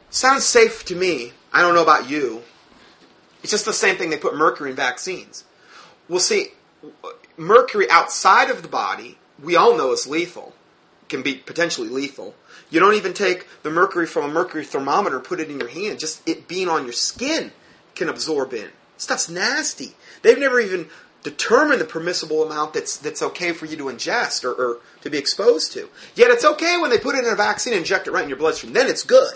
[0.09, 1.33] Sounds safe to me.
[1.53, 2.41] I don't know about you.
[3.43, 5.43] It's just the same thing they put mercury in vaccines.
[6.07, 6.47] Well, see,
[7.37, 10.55] mercury outside of the body, we all know is lethal,
[11.09, 12.33] can be potentially lethal.
[12.71, 15.99] You don't even take the mercury from a mercury thermometer, put it in your hand.
[15.99, 17.51] Just it being on your skin
[17.93, 18.71] can absorb in.
[18.99, 19.95] Stuff's nasty.
[20.21, 20.87] They've never even
[21.23, 25.17] determined the permissible amount that's that's okay for you to ingest or, or to be
[25.17, 25.89] exposed to.
[26.15, 28.29] Yet it's okay when they put it in a vaccine and inject it right in
[28.29, 28.73] your bloodstream.
[28.73, 29.35] Then it's good.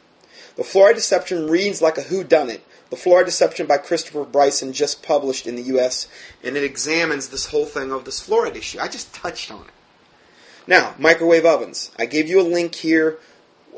[0.56, 2.62] The Fluoride Deception reads like a whodunit.
[2.88, 6.08] The Fluoride Deception by Christopher Bryson, just published in the U.S.,
[6.42, 8.80] and it examines this whole thing of this fluoride issue.
[8.80, 9.74] I just touched on it.
[10.66, 11.90] Now, microwave ovens.
[11.98, 13.18] I gave you a link here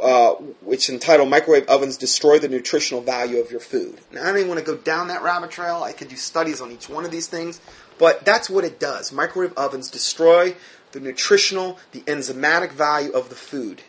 [0.01, 4.01] uh, which is entitled Microwave Ovens Destroy the Nutritional Value of Your Food.
[4.13, 5.83] Now, I don't even want to go down that rabbit trail.
[5.83, 7.61] I could do studies on each one of these things,
[7.99, 9.13] but that's what it does.
[9.13, 10.57] Microwave ovens destroy
[10.93, 13.83] the nutritional, the enzymatic value of the food.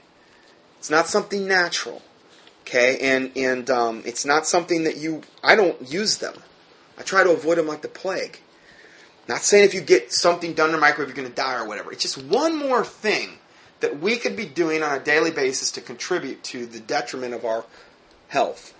[0.80, 2.02] It's not something natural,
[2.62, 2.98] okay?
[3.00, 5.22] And and um, it's not something that you.
[5.44, 6.34] I don't use them.
[6.98, 8.40] I try to avoid them like the plague.
[9.28, 11.68] Not saying if you get something done in a microwave you're going to die or
[11.68, 11.92] whatever.
[11.92, 13.38] It's just one more thing
[13.82, 17.44] that we could be doing on a daily basis to contribute to the detriment of
[17.44, 17.66] our
[18.30, 18.74] health.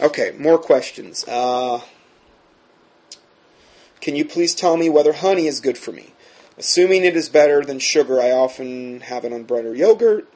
[0.00, 1.24] Okay, more questions.
[1.28, 1.80] Uh,
[4.00, 6.12] can you please tell me whether honey is good for me?
[6.56, 10.28] Assuming it is better than sugar, I often have it on bread or yogurt.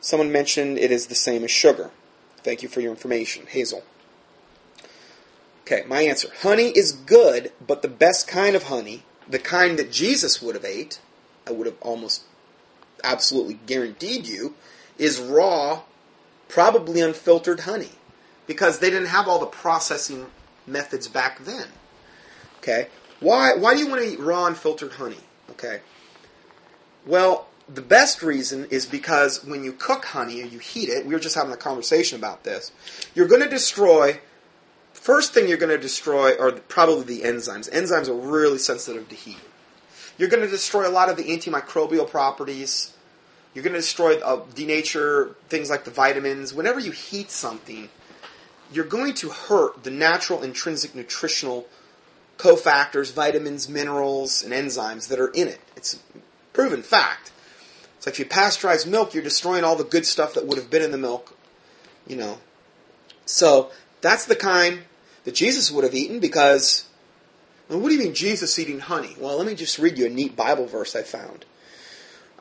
[0.00, 1.90] Someone mentioned it is the same as sugar.
[2.42, 3.46] Thank you for your information.
[3.46, 3.82] Hazel.
[5.62, 6.28] Okay, my answer.
[6.42, 10.64] Honey is good, but the best kind of honey, the kind that Jesus would have
[10.64, 11.00] ate,
[11.46, 12.24] I would have almost
[13.04, 14.54] absolutely guaranteed you,
[14.98, 15.82] is raw,
[16.48, 17.90] probably unfiltered honey.
[18.46, 20.26] because they didn't have all the processing
[20.66, 21.66] methods back then.
[22.58, 22.88] Okay?
[23.20, 25.20] Why why do you want to eat raw unfiltered honey?
[25.50, 25.80] Okay?
[27.06, 31.14] Well, the best reason is because when you cook honey or you heat it, we
[31.14, 32.72] were just having a conversation about this,
[33.14, 34.20] you're going to destroy
[34.92, 37.70] first thing you're going to destroy are probably the enzymes.
[37.70, 39.38] Enzymes are really sensitive to heat.
[40.16, 42.93] You're going to destroy a lot of the antimicrobial properties.
[43.54, 46.52] You're going to destroy, uh, denature things like the vitamins.
[46.52, 47.88] Whenever you heat something,
[48.72, 51.66] you're going to hurt the natural intrinsic nutritional
[52.36, 55.60] cofactors, vitamins, minerals, and enzymes that are in it.
[55.76, 55.98] It's a
[56.52, 57.30] proven fact.
[57.96, 60.68] It's like if you pasteurize milk, you're destroying all the good stuff that would have
[60.68, 61.36] been in the milk.
[62.06, 62.38] You know.
[63.24, 64.80] So that's the kind
[65.24, 66.86] that Jesus would have eaten because
[67.68, 69.16] well, what do you mean Jesus eating honey?
[69.18, 71.44] Well, let me just read you a neat Bible verse I found.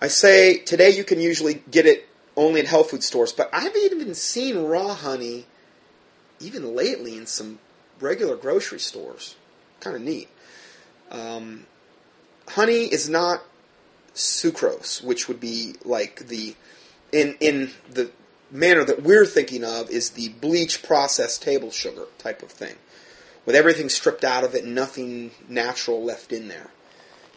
[0.04, 3.62] I say today you can usually get it only in health food stores, but I
[3.62, 5.46] haven't even seen raw honey
[6.42, 7.60] even lately in some
[8.02, 9.38] regular grocery stores.
[9.80, 10.28] Kind of neat.
[11.10, 11.68] Um,
[12.50, 13.44] honey is not
[14.14, 16.54] sucrose, which would be like the
[17.14, 18.12] in in the
[18.52, 22.76] manner that we're thinking of is the bleach processed table sugar type of thing
[23.46, 26.72] with everything stripped out of it nothing natural left in there.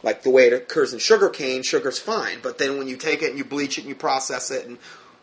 [0.06, 3.22] Like the way it occurs in sugar cane, sugar's fine, but then when you take
[3.22, 4.78] it and you bleach it and you process it and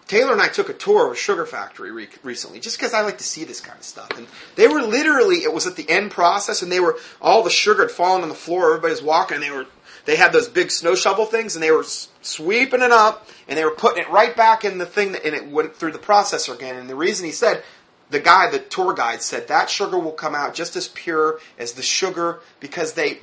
[0.08, 3.00] Taylor and I took a tour of a sugar factory re- recently, just because I
[3.02, 4.10] like to see this kind of stuff.
[4.18, 7.50] And they were literally, it was at the end process, and they were all the
[7.50, 8.76] sugar had fallen on the floor.
[8.76, 9.66] Everybody's walking, and they were,
[10.04, 11.86] they had those big snow shovel things, and they were
[12.22, 15.34] sweeping it up, and they were putting it right back in the thing, that, and
[15.34, 16.76] it went through the processor again.
[16.76, 17.64] And the reason he said
[18.10, 21.74] the guy, the tour guide said that sugar will come out just as pure as
[21.74, 23.20] the sugar because they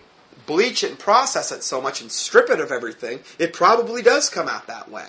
[0.47, 3.21] bleach it and process it so much and strip it of everything.
[3.39, 5.09] It probably does come out that way.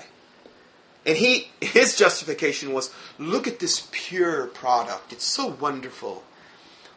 [1.05, 5.13] And he, his justification was, look at this pure product.
[5.13, 6.23] It's so wonderful.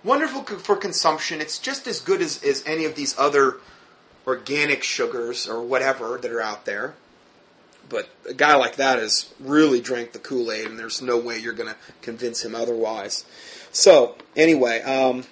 [0.02, 1.40] Wonderful for consumption.
[1.40, 3.56] It's just as good as, as any of these other
[4.26, 6.94] organic sugars or whatever that are out there
[7.88, 11.38] but a guy like that has really drank the Kool Aid, and there's no way
[11.38, 13.24] you're going to convince him otherwise.
[13.72, 15.24] So, anyway, um,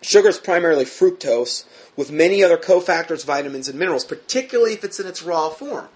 [0.00, 1.64] sugar is primarily fructose
[1.96, 5.88] with many other cofactors, vitamins, and minerals, particularly if it's in its raw form.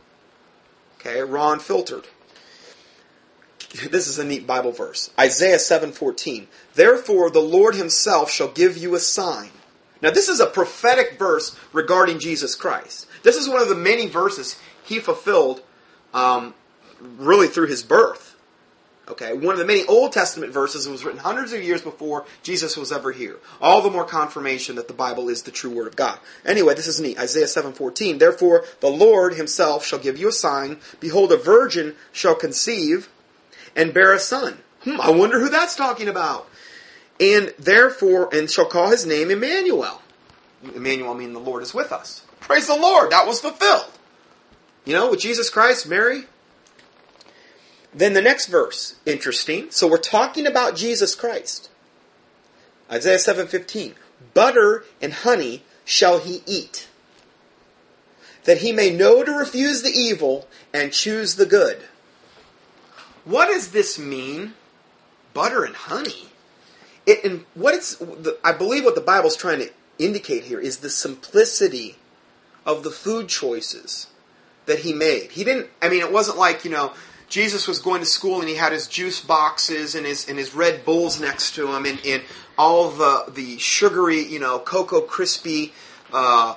[0.98, 2.06] Okay, raw and filtered.
[3.90, 5.10] This is a neat Bible verse.
[5.18, 6.46] Isaiah 7:14.
[6.74, 9.50] Therefore the Lord himself shall give you a sign.
[10.00, 13.06] Now this is a prophetic verse regarding Jesus Christ.
[13.22, 15.62] This is one of the many verses he fulfilled
[16.12, 16.54] um,
[17.00, 18.33] really through his birth.
[19.06, 22.24] Okay, one of the many Old Testament verses that was written hundreds of years before
[22.42, 23.36] Jesus was ever here.
[23.60, 26.18] All the more confirmation that the Bible is the true word of God.
[26.46, 27.18] Anyway, this is neat.
[27.18, 28.18] Isaiah 7:14.
[28.18, 30.80] Therefore, the Lord himself shall give you a sign.
[31.00, 33.10] Behold, a virgin shall conceive
[33.76, 34.58] and bear a son.
[34.84, 36.48] Hmm, I wonder who that's talking about.
[37.20, 40.00] And therefore, and shall call his name Emmanuel.
[40.74, 42.22] Emmanuel meaning the Lord is with us.
[42.40, 43.90] Praise the Lord, that was fulfilled.
[44.86, 46.24] You know, with Jesus Christ, Mary.
[47.94, 49.70] Then the next verse, interesting.
[49.70, 51.70] So we're talking about Jesus Christ.
[52.90, 53.94] Isaiah 7:15.
[54.32, 56.88] Butter and honey shall he eat,
[58.44, 61.82] that he may know to refuse the evil and choose the good.
[63.24, 64.54] What does this mean?
[65.32, 66.28] Butter and honey.
[67.06, 68.02] It, and what it's,
[68.42, 71.96] I believe what the Bible's trying to indicate here is the simplicity
[72.64, 74.06] of the food choices
[74.66, 75.32] that he made.
[75.32, 76.92] He didn't, I mean, it wasn't like, you know,
[77.28, 80.54] Jesus was going to school and he had his juice boxes and his and his
[80.54, 82.22] Red Bulls next to him and, and
[82.56, 85.72] all the the sugary, you know, cocoa crispy
[86.12, 86.54] uh,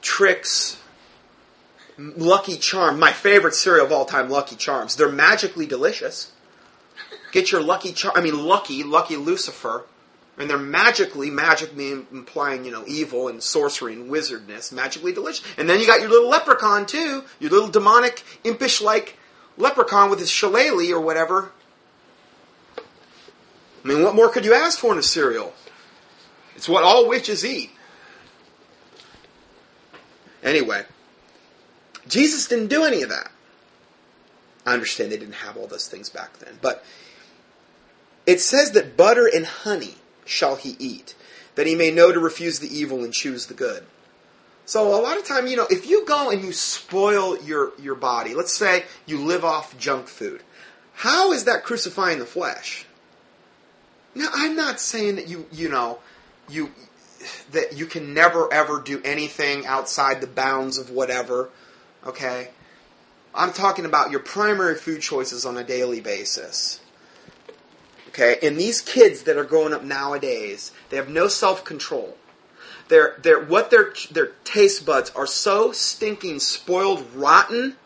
[0.00, 0.78] Trix.
[1.98, 4.96] Lucky Charm, my favorite cereal of all time, Lucky Charms.
[4.96, 6.32] They're magically delicious.
[7.32, 8.14] Get your Lucky Charm.
[8.16, 9.84] I mean, Lucky, Lucky Lucifer
[10.38, 15.44] and they're magically, magic mean implying, you know, evil and sorcery and wizardness, magically delicious.
[15.58, 19.18] And then you got your little leprechaun too, your little demonic, impish-like
[19.56, 21.52] leprechaun with his shillelagh or whatever.
[23.84, 25.52] I mean, what more could you ask for in a cereal?
[26.54, 27.70] It's what all witches eat.
[30.42, 30.84] Anyway,
[32.08, 33.30] Jesus didn't do any of that.
[34.64, 36.84] I understand they didn't have all those things back then, but
[38.26, 41.14] it says that butter and honey shall he eat,
[41.56, 43.84] that he may know to refuse the evil and choose the good.
[44.64, 47.94] So a lot of time, you know, if you go and you spoil your, your
[47.94, 50.42] body, let's say you live off junk food,
[50.94, 52.86] how is that crucifying the flesh?
[54.14, 55.98] Now, I'm not saying that you, you know,
[56.48, 56.70] you,
[57.52, 61.50] that you can never ever do anything outside the bounds of whatever,
[62.06, 62.50] okay?
[63.34, 66.80] I'm talking about your primary food choices on a daily basis.
[68.08, 72.16] Okay, and these kids that are growing up nowadays, they have no self control.
[72.92, 77.76] Their, their, what their, their taste buds are so stinking, spoiled, rotten,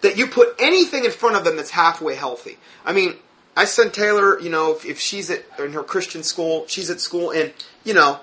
[0.00, 2.58] that you put anything in front of them that's halfway healthy.
[2.84, 3.14] I mean,
[3.56, 6.98] I send Taylor, you know, if, if she's at in her Christian school, she's at
[6.98, 7.52] school, and
[7.84, 8.18] you know,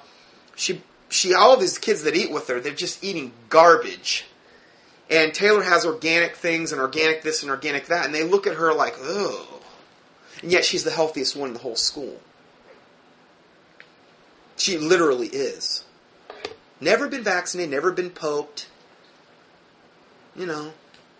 [0.57, 4.25] she she all these kids that eat with her, they're just eating garbage.
[5.09, 8.55] And Taylor has organic things and organic this and organic that, and they look at
[8.55, 9.61] her like, oh.
[10.41, 12.19] And yet she's the healthiest one in the whole school.
[14.57, 15.85] She literally is.
[16.81, 18.67] Never been vaccinated, never been poked.
[20.35, 20.73] You know,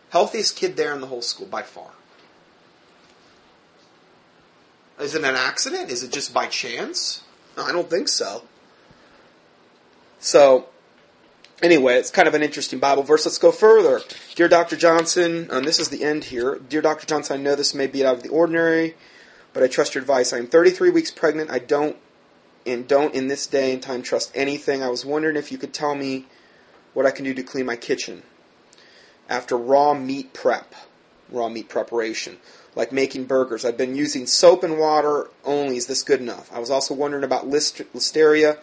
[0.10, 1.92] healthiest kid there in the whole school by far.
[5.00, 5.90] Is it an accident?
[5.90, 7.24] Is it just by chance?
[7.58, 8.44] I don't think so.
[10.20, 10.68] So,
[11.62, 13.26] anyway, it's kind of an interesting Bible verse.
[13.26, 14.02] Let's go further.
[14.36, 14.76] Dear Dr.
[14.76, 16.60] Johnson, and this is the end here.
[16.68, 17.06] Dear Dr.
[17.06, 18.96] Johnson, I know this may be out of the ordinary,
[19.54, 20.34] but I trust your advice.
[20.34, 21.50] I am 33 weeks pregnant.
[21.50, 21.96] I don't
[22.72, 24.84] and don't in this day and time trust anything.
[24.84, 26.26] I was wondering if you could tell me
[26.94, 28.24] what I can do to clean my kitchen
[29.30, 30.74] after raw meat prep,
[31.30, 32.38] raw meat preparation,
[32.76, 33.64] like making burgers.
[33.64, 35.78] I've been using soap and water only.
[35.78, 36.52] Is this good enough?
[36.52, 38.58] I was also wondering about listeria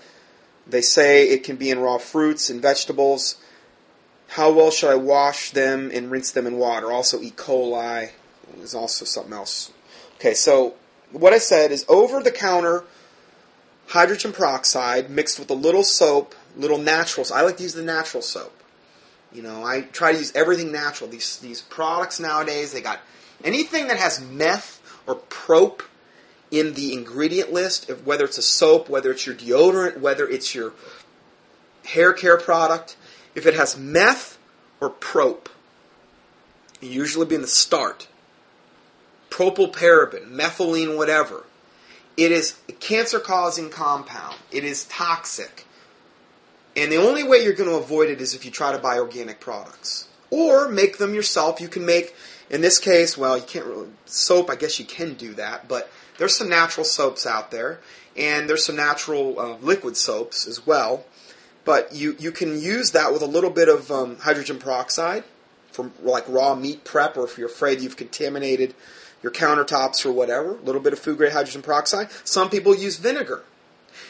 [0.66, 3.36] they say it can be in raw fruits and vegetables.
[4.28, 6.90] How well should I wash them and rinse them in water?
[6.90, 7.30] Also, E.
[7.30, 8.10] coli
[8.60, 9.70] is also something else.
[10.16, 10.74] Okay, so
[11.12, 12.84] what I said is over the counter
[13.88, 17.30] hydrogen peroxide mixed with a little soap, little naturals.
[17.30, 18.52] I like to use the natural soap.
[19.32, 21.10] You know, I try to use everything natural.
[21.10, 23.00] These these products nowadays, they got
[23.44, 25.82] anything that has meth or prop
[26.50, 30.72] in the ingredient list, whether it's a soap, whether it's your deodorant, whether it's your
[31.84, 32.96] hair care product,
[33.34, 34.38] if it has meth
[34.80, 35.48] or prop,
[36.80, 38.08] usually be in the start,
[39.30, 41.44] propylparaben, methylene, whatever,
[42.16, 44.36] it is a cancer causing compound.
[44.50, 45.66] It is toxic.
[46.74, 48.98] And the only way you're going to avoid it is if you try to buy
[48.98, 50.08] organic products.
[50.30, 51.60] Or make them yourself.
[51.60, 52.14] You can make,
[52.50, 55.90] in this case, well, you can't really, soap, I guess you can do that, but
[56.18, 57.80] there's some natural soaps out there,
[58.16, 61.04] and there's some natural uh, liquid soaps as well.
[61.64, 65.24] But you, you can use that with a little bit of um, hydrogen peroxide
[65.72, 68.74] from like raw meat prep, or if you're afraid you've contaminated
[69.22, 72.08] your countertops or whatever, a little bit of food grade hydrogen peroxide.
[72.24, 73.44] Some people use vinegar.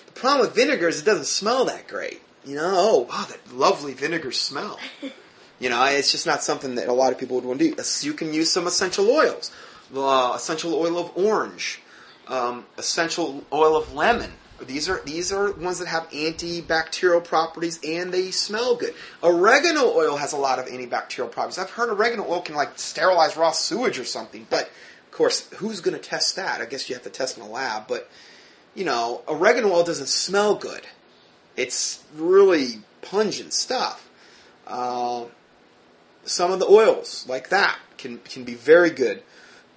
[0.07, 2.23] The problem with vinegar is it doesn't smell that great.
[2.45, 4.79] You know, oh wow, that lovely vinegar smell.
[5.59, 7.83] You know, it's just not something that a lot of people would want to do.
[8.03, 9.51] You can use some essential oils.
[9.91, 11.81] The uh, essential oil of orange,
[12.29, 14.33] um, essential oil of lemon.
[14.61, 18.95] These are these are ones that have antibacterial properties and they smell good.
[19.23, 21.59] Oregano oil has a lot of antibacterial properties.
[21.59, 24.71] I've heard oregano oil can like sterilize raw sewage or something, but
[25.17, 26.61] course, who's going to test that?
[26.61, 28.09] I guess you have to test in a lab, but
[28.75, 30.87] you know, oregano oil doesn't smell good.
[31.57, 34.09] It's really pungent stuff.
[34.67, 35.25] Uh,
[36.25, 39.23] some of the oils like that can can be very good.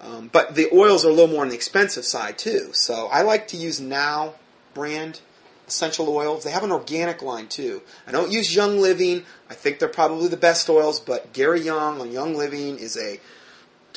[0.02, 2.70] Um, but the oils are a little more on the expensive side too.
[2.74, 4.36] So I like to use Now
[4.74, 5.22] brand
[5.68, 6.44] essential oils.
[6.44, 7.82] They have an organic line too.
[8.08, 9.24] I don't use Young Living.
[9.50, 13.20] I think they're probably the best oils, but Gary Young on Young Living is a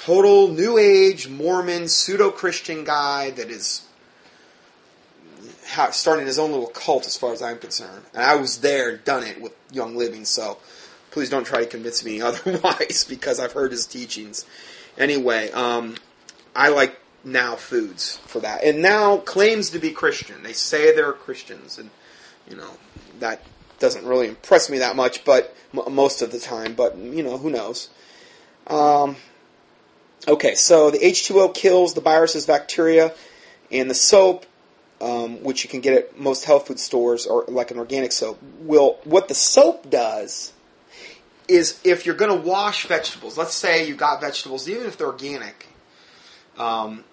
[0.04, 3.86] total New Age Mormon pseudo Christian guy that is
[5.92, 8.04] starting his own little cult, as far as I'm concerned.
[8.12, 10.58] And I was there, done it with Young Living, so
[11.12, 14.44] please don't try to convince me otherwise because I've heard his teachings.
[14.98, 15.94] Anyway, um,
[16.54, 18.64] I like Now Foods for that.
[18.64, 20.42] And Now claims to be Christian.
[20.42, 21.90] They say they're Christians, and
[22.50, 22.70] you know
[23.20, 23.44] that
[23.78, 26.74] doesn't really impress me that much, but m- most of the time.
[26.74, 27.88] But you know, who knows?
[28.66, 29.16] Um,
[30.26, 33.12] okay, so the H2O kills the viruses, bacteria,
[33.70, 34.46] and the soap,
[35.00, 38.40] um, which you can get at most health food stores or like an organic soap.
[38.60, 40.52] Will what the soap does
[41.48, 45.08] is if you're going to wash vegetables, let's say you got vegetables, even if they're
[45.08, 45.66] organic,
[46.56, 47.04] um,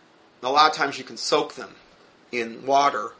[0.43, 1.71] a lot of times you can soak them
[2.31, 3.11] in water.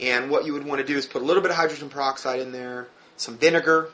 [0.00, 2.40] And what you would want to do is put a little bit of hydrogen peroxide
[2.40, 3.90] in there, some vinegar,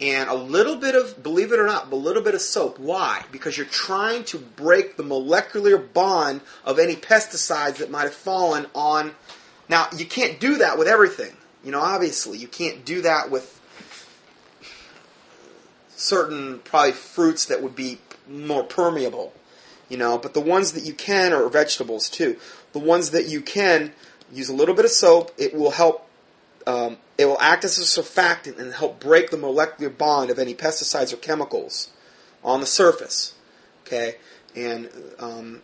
[0.00, 2.78] and a little bit of, believe it or not, a little bit of soap.
[2.78, 3.24] Why?
[3.30, 8.66] Because you're trying to break the molecular bond of any pesticides that might have fallen
[8.74, 9.14] on.
[9.68, 11.36] Now, you can't do that with everything.
[11.64, 13.60] You know, obviously, you can't do that with
[15.94, 17.98] certain probably fruits that would be
[18.28, 19.32] more permeable,
[19.88, 20.18] you know.
[20.18, 22.36] But the ones that you can are vegetables too.
[22.72, 23.92] The ones that you can
[24.32, 25.30] use a little bit of soap.
[25.38, 26.08] It will help.
[26.66, 30.54] Um, it will act as a surfactant and help break the molecular bond of any
[30.54, 31.90] pesticides or chemicals
[32.42, 33.34] on the surface.
[33.86, 34.16] Okay,
[34.54, 35.62] and um,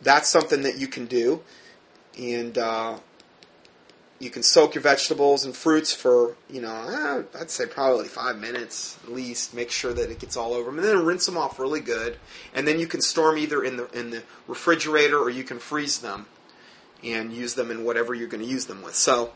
[0.00, 1.42] that's something that you can do.
[2.18, 2.98] And uh,
[4.22, 8.38] you can soak your vegetables and fruits for, you know, eh, I'd say probably five
[8.38, 9.52] minutes at least.
[9.52, 12.18] Make sure that it gets all over them, and then rinse them off really good.
[12.54, 15.58] And then you can store them either in the in the refrigerator or you can
[15.58, 16.26] freeze them
[17.02, 18.94] and use them in whatever you're going to use them with.
[18.94, 19.32] So,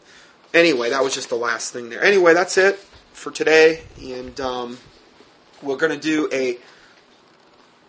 [0.57, 2.03] anyway, that was just the last thing there.
[2.03, 2.77] Anyway, that's it
[3.13, 4.79] for today, and um,
[5.63, 6.59] we're going to do a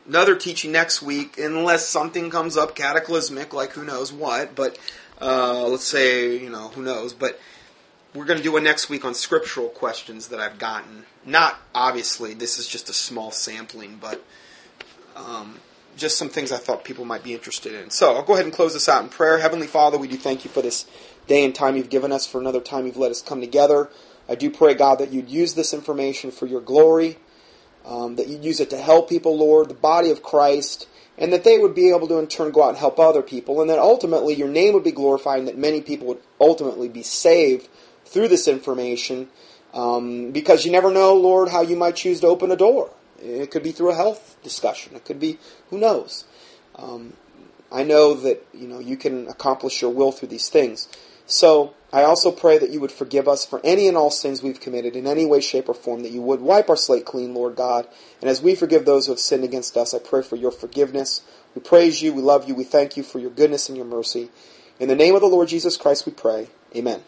[0.07, 4.55] another teaching next week, unless something comes up cataclysmic, like who knows what.
[4.55, 4.77] But
[5.21, 7.13] uh, let's say, you know, who knows.
[7.13, 7.39] But
[8.13, 11.05] we're going to do a next week on scriptural questions that I've gotten.
[11.25, 14.23] Not obviously, this is just a small sampling, but
[15.15, 15.59] um,
[15.97, 17.89] just some things I thought people might be interested in.
[17.89, 19.39] So I'll go ahead and close this out in prayer.
[19.39, 20.85] Heavenly Father, we do thank you for this
[21.27, 23.89] day and time you've given us, for another time you've let us come together.
[24.29, 27.17] I do pray, God, that you'd use this information for your glory,
[27.85, 30.87] um, that you'd use it to help people, Lord, the body of Christ,
[31.17, 33.61] and that they would be able to in turn go out and help other people,
[33.61, 37.03] and that ultimately your name would be glorified, and that many people would ultimately be
[37.03, 37.67] saved
[38.05, 39.29] through this information.
[39.73, 42.91] Um, because you never know, Lord, how you might choose to open a door.
[43.19, 44.95] It could be through a health discussion.
[44.95, 45.37] It could be,
[45.69, 46.25] who knows?
[46.75, 47.13] Um,
[47.71, 50.87] I know that you know you can accomplish your will through these things.
[51.25, 54.61] So I also pray that you would forgive us for any and all sins we've
[54.61, 56.03] committed in any way, shape, or form.
[56.03, 57.87] That you would wipe our slate clean, Lord God.
[58.21, 61.21] And as we forgive those who have sinned against us, I pray for your forgiveness.
[61.53, 62.13] We praise you.
[62.13, 62.55] We love you.
[62.55, 64.29] We thank you for your goodness and your mercy.
[64.79, 66.47] In the name of the Lord Jesus Christ, we pray.
[66.75, 67.03] Amen.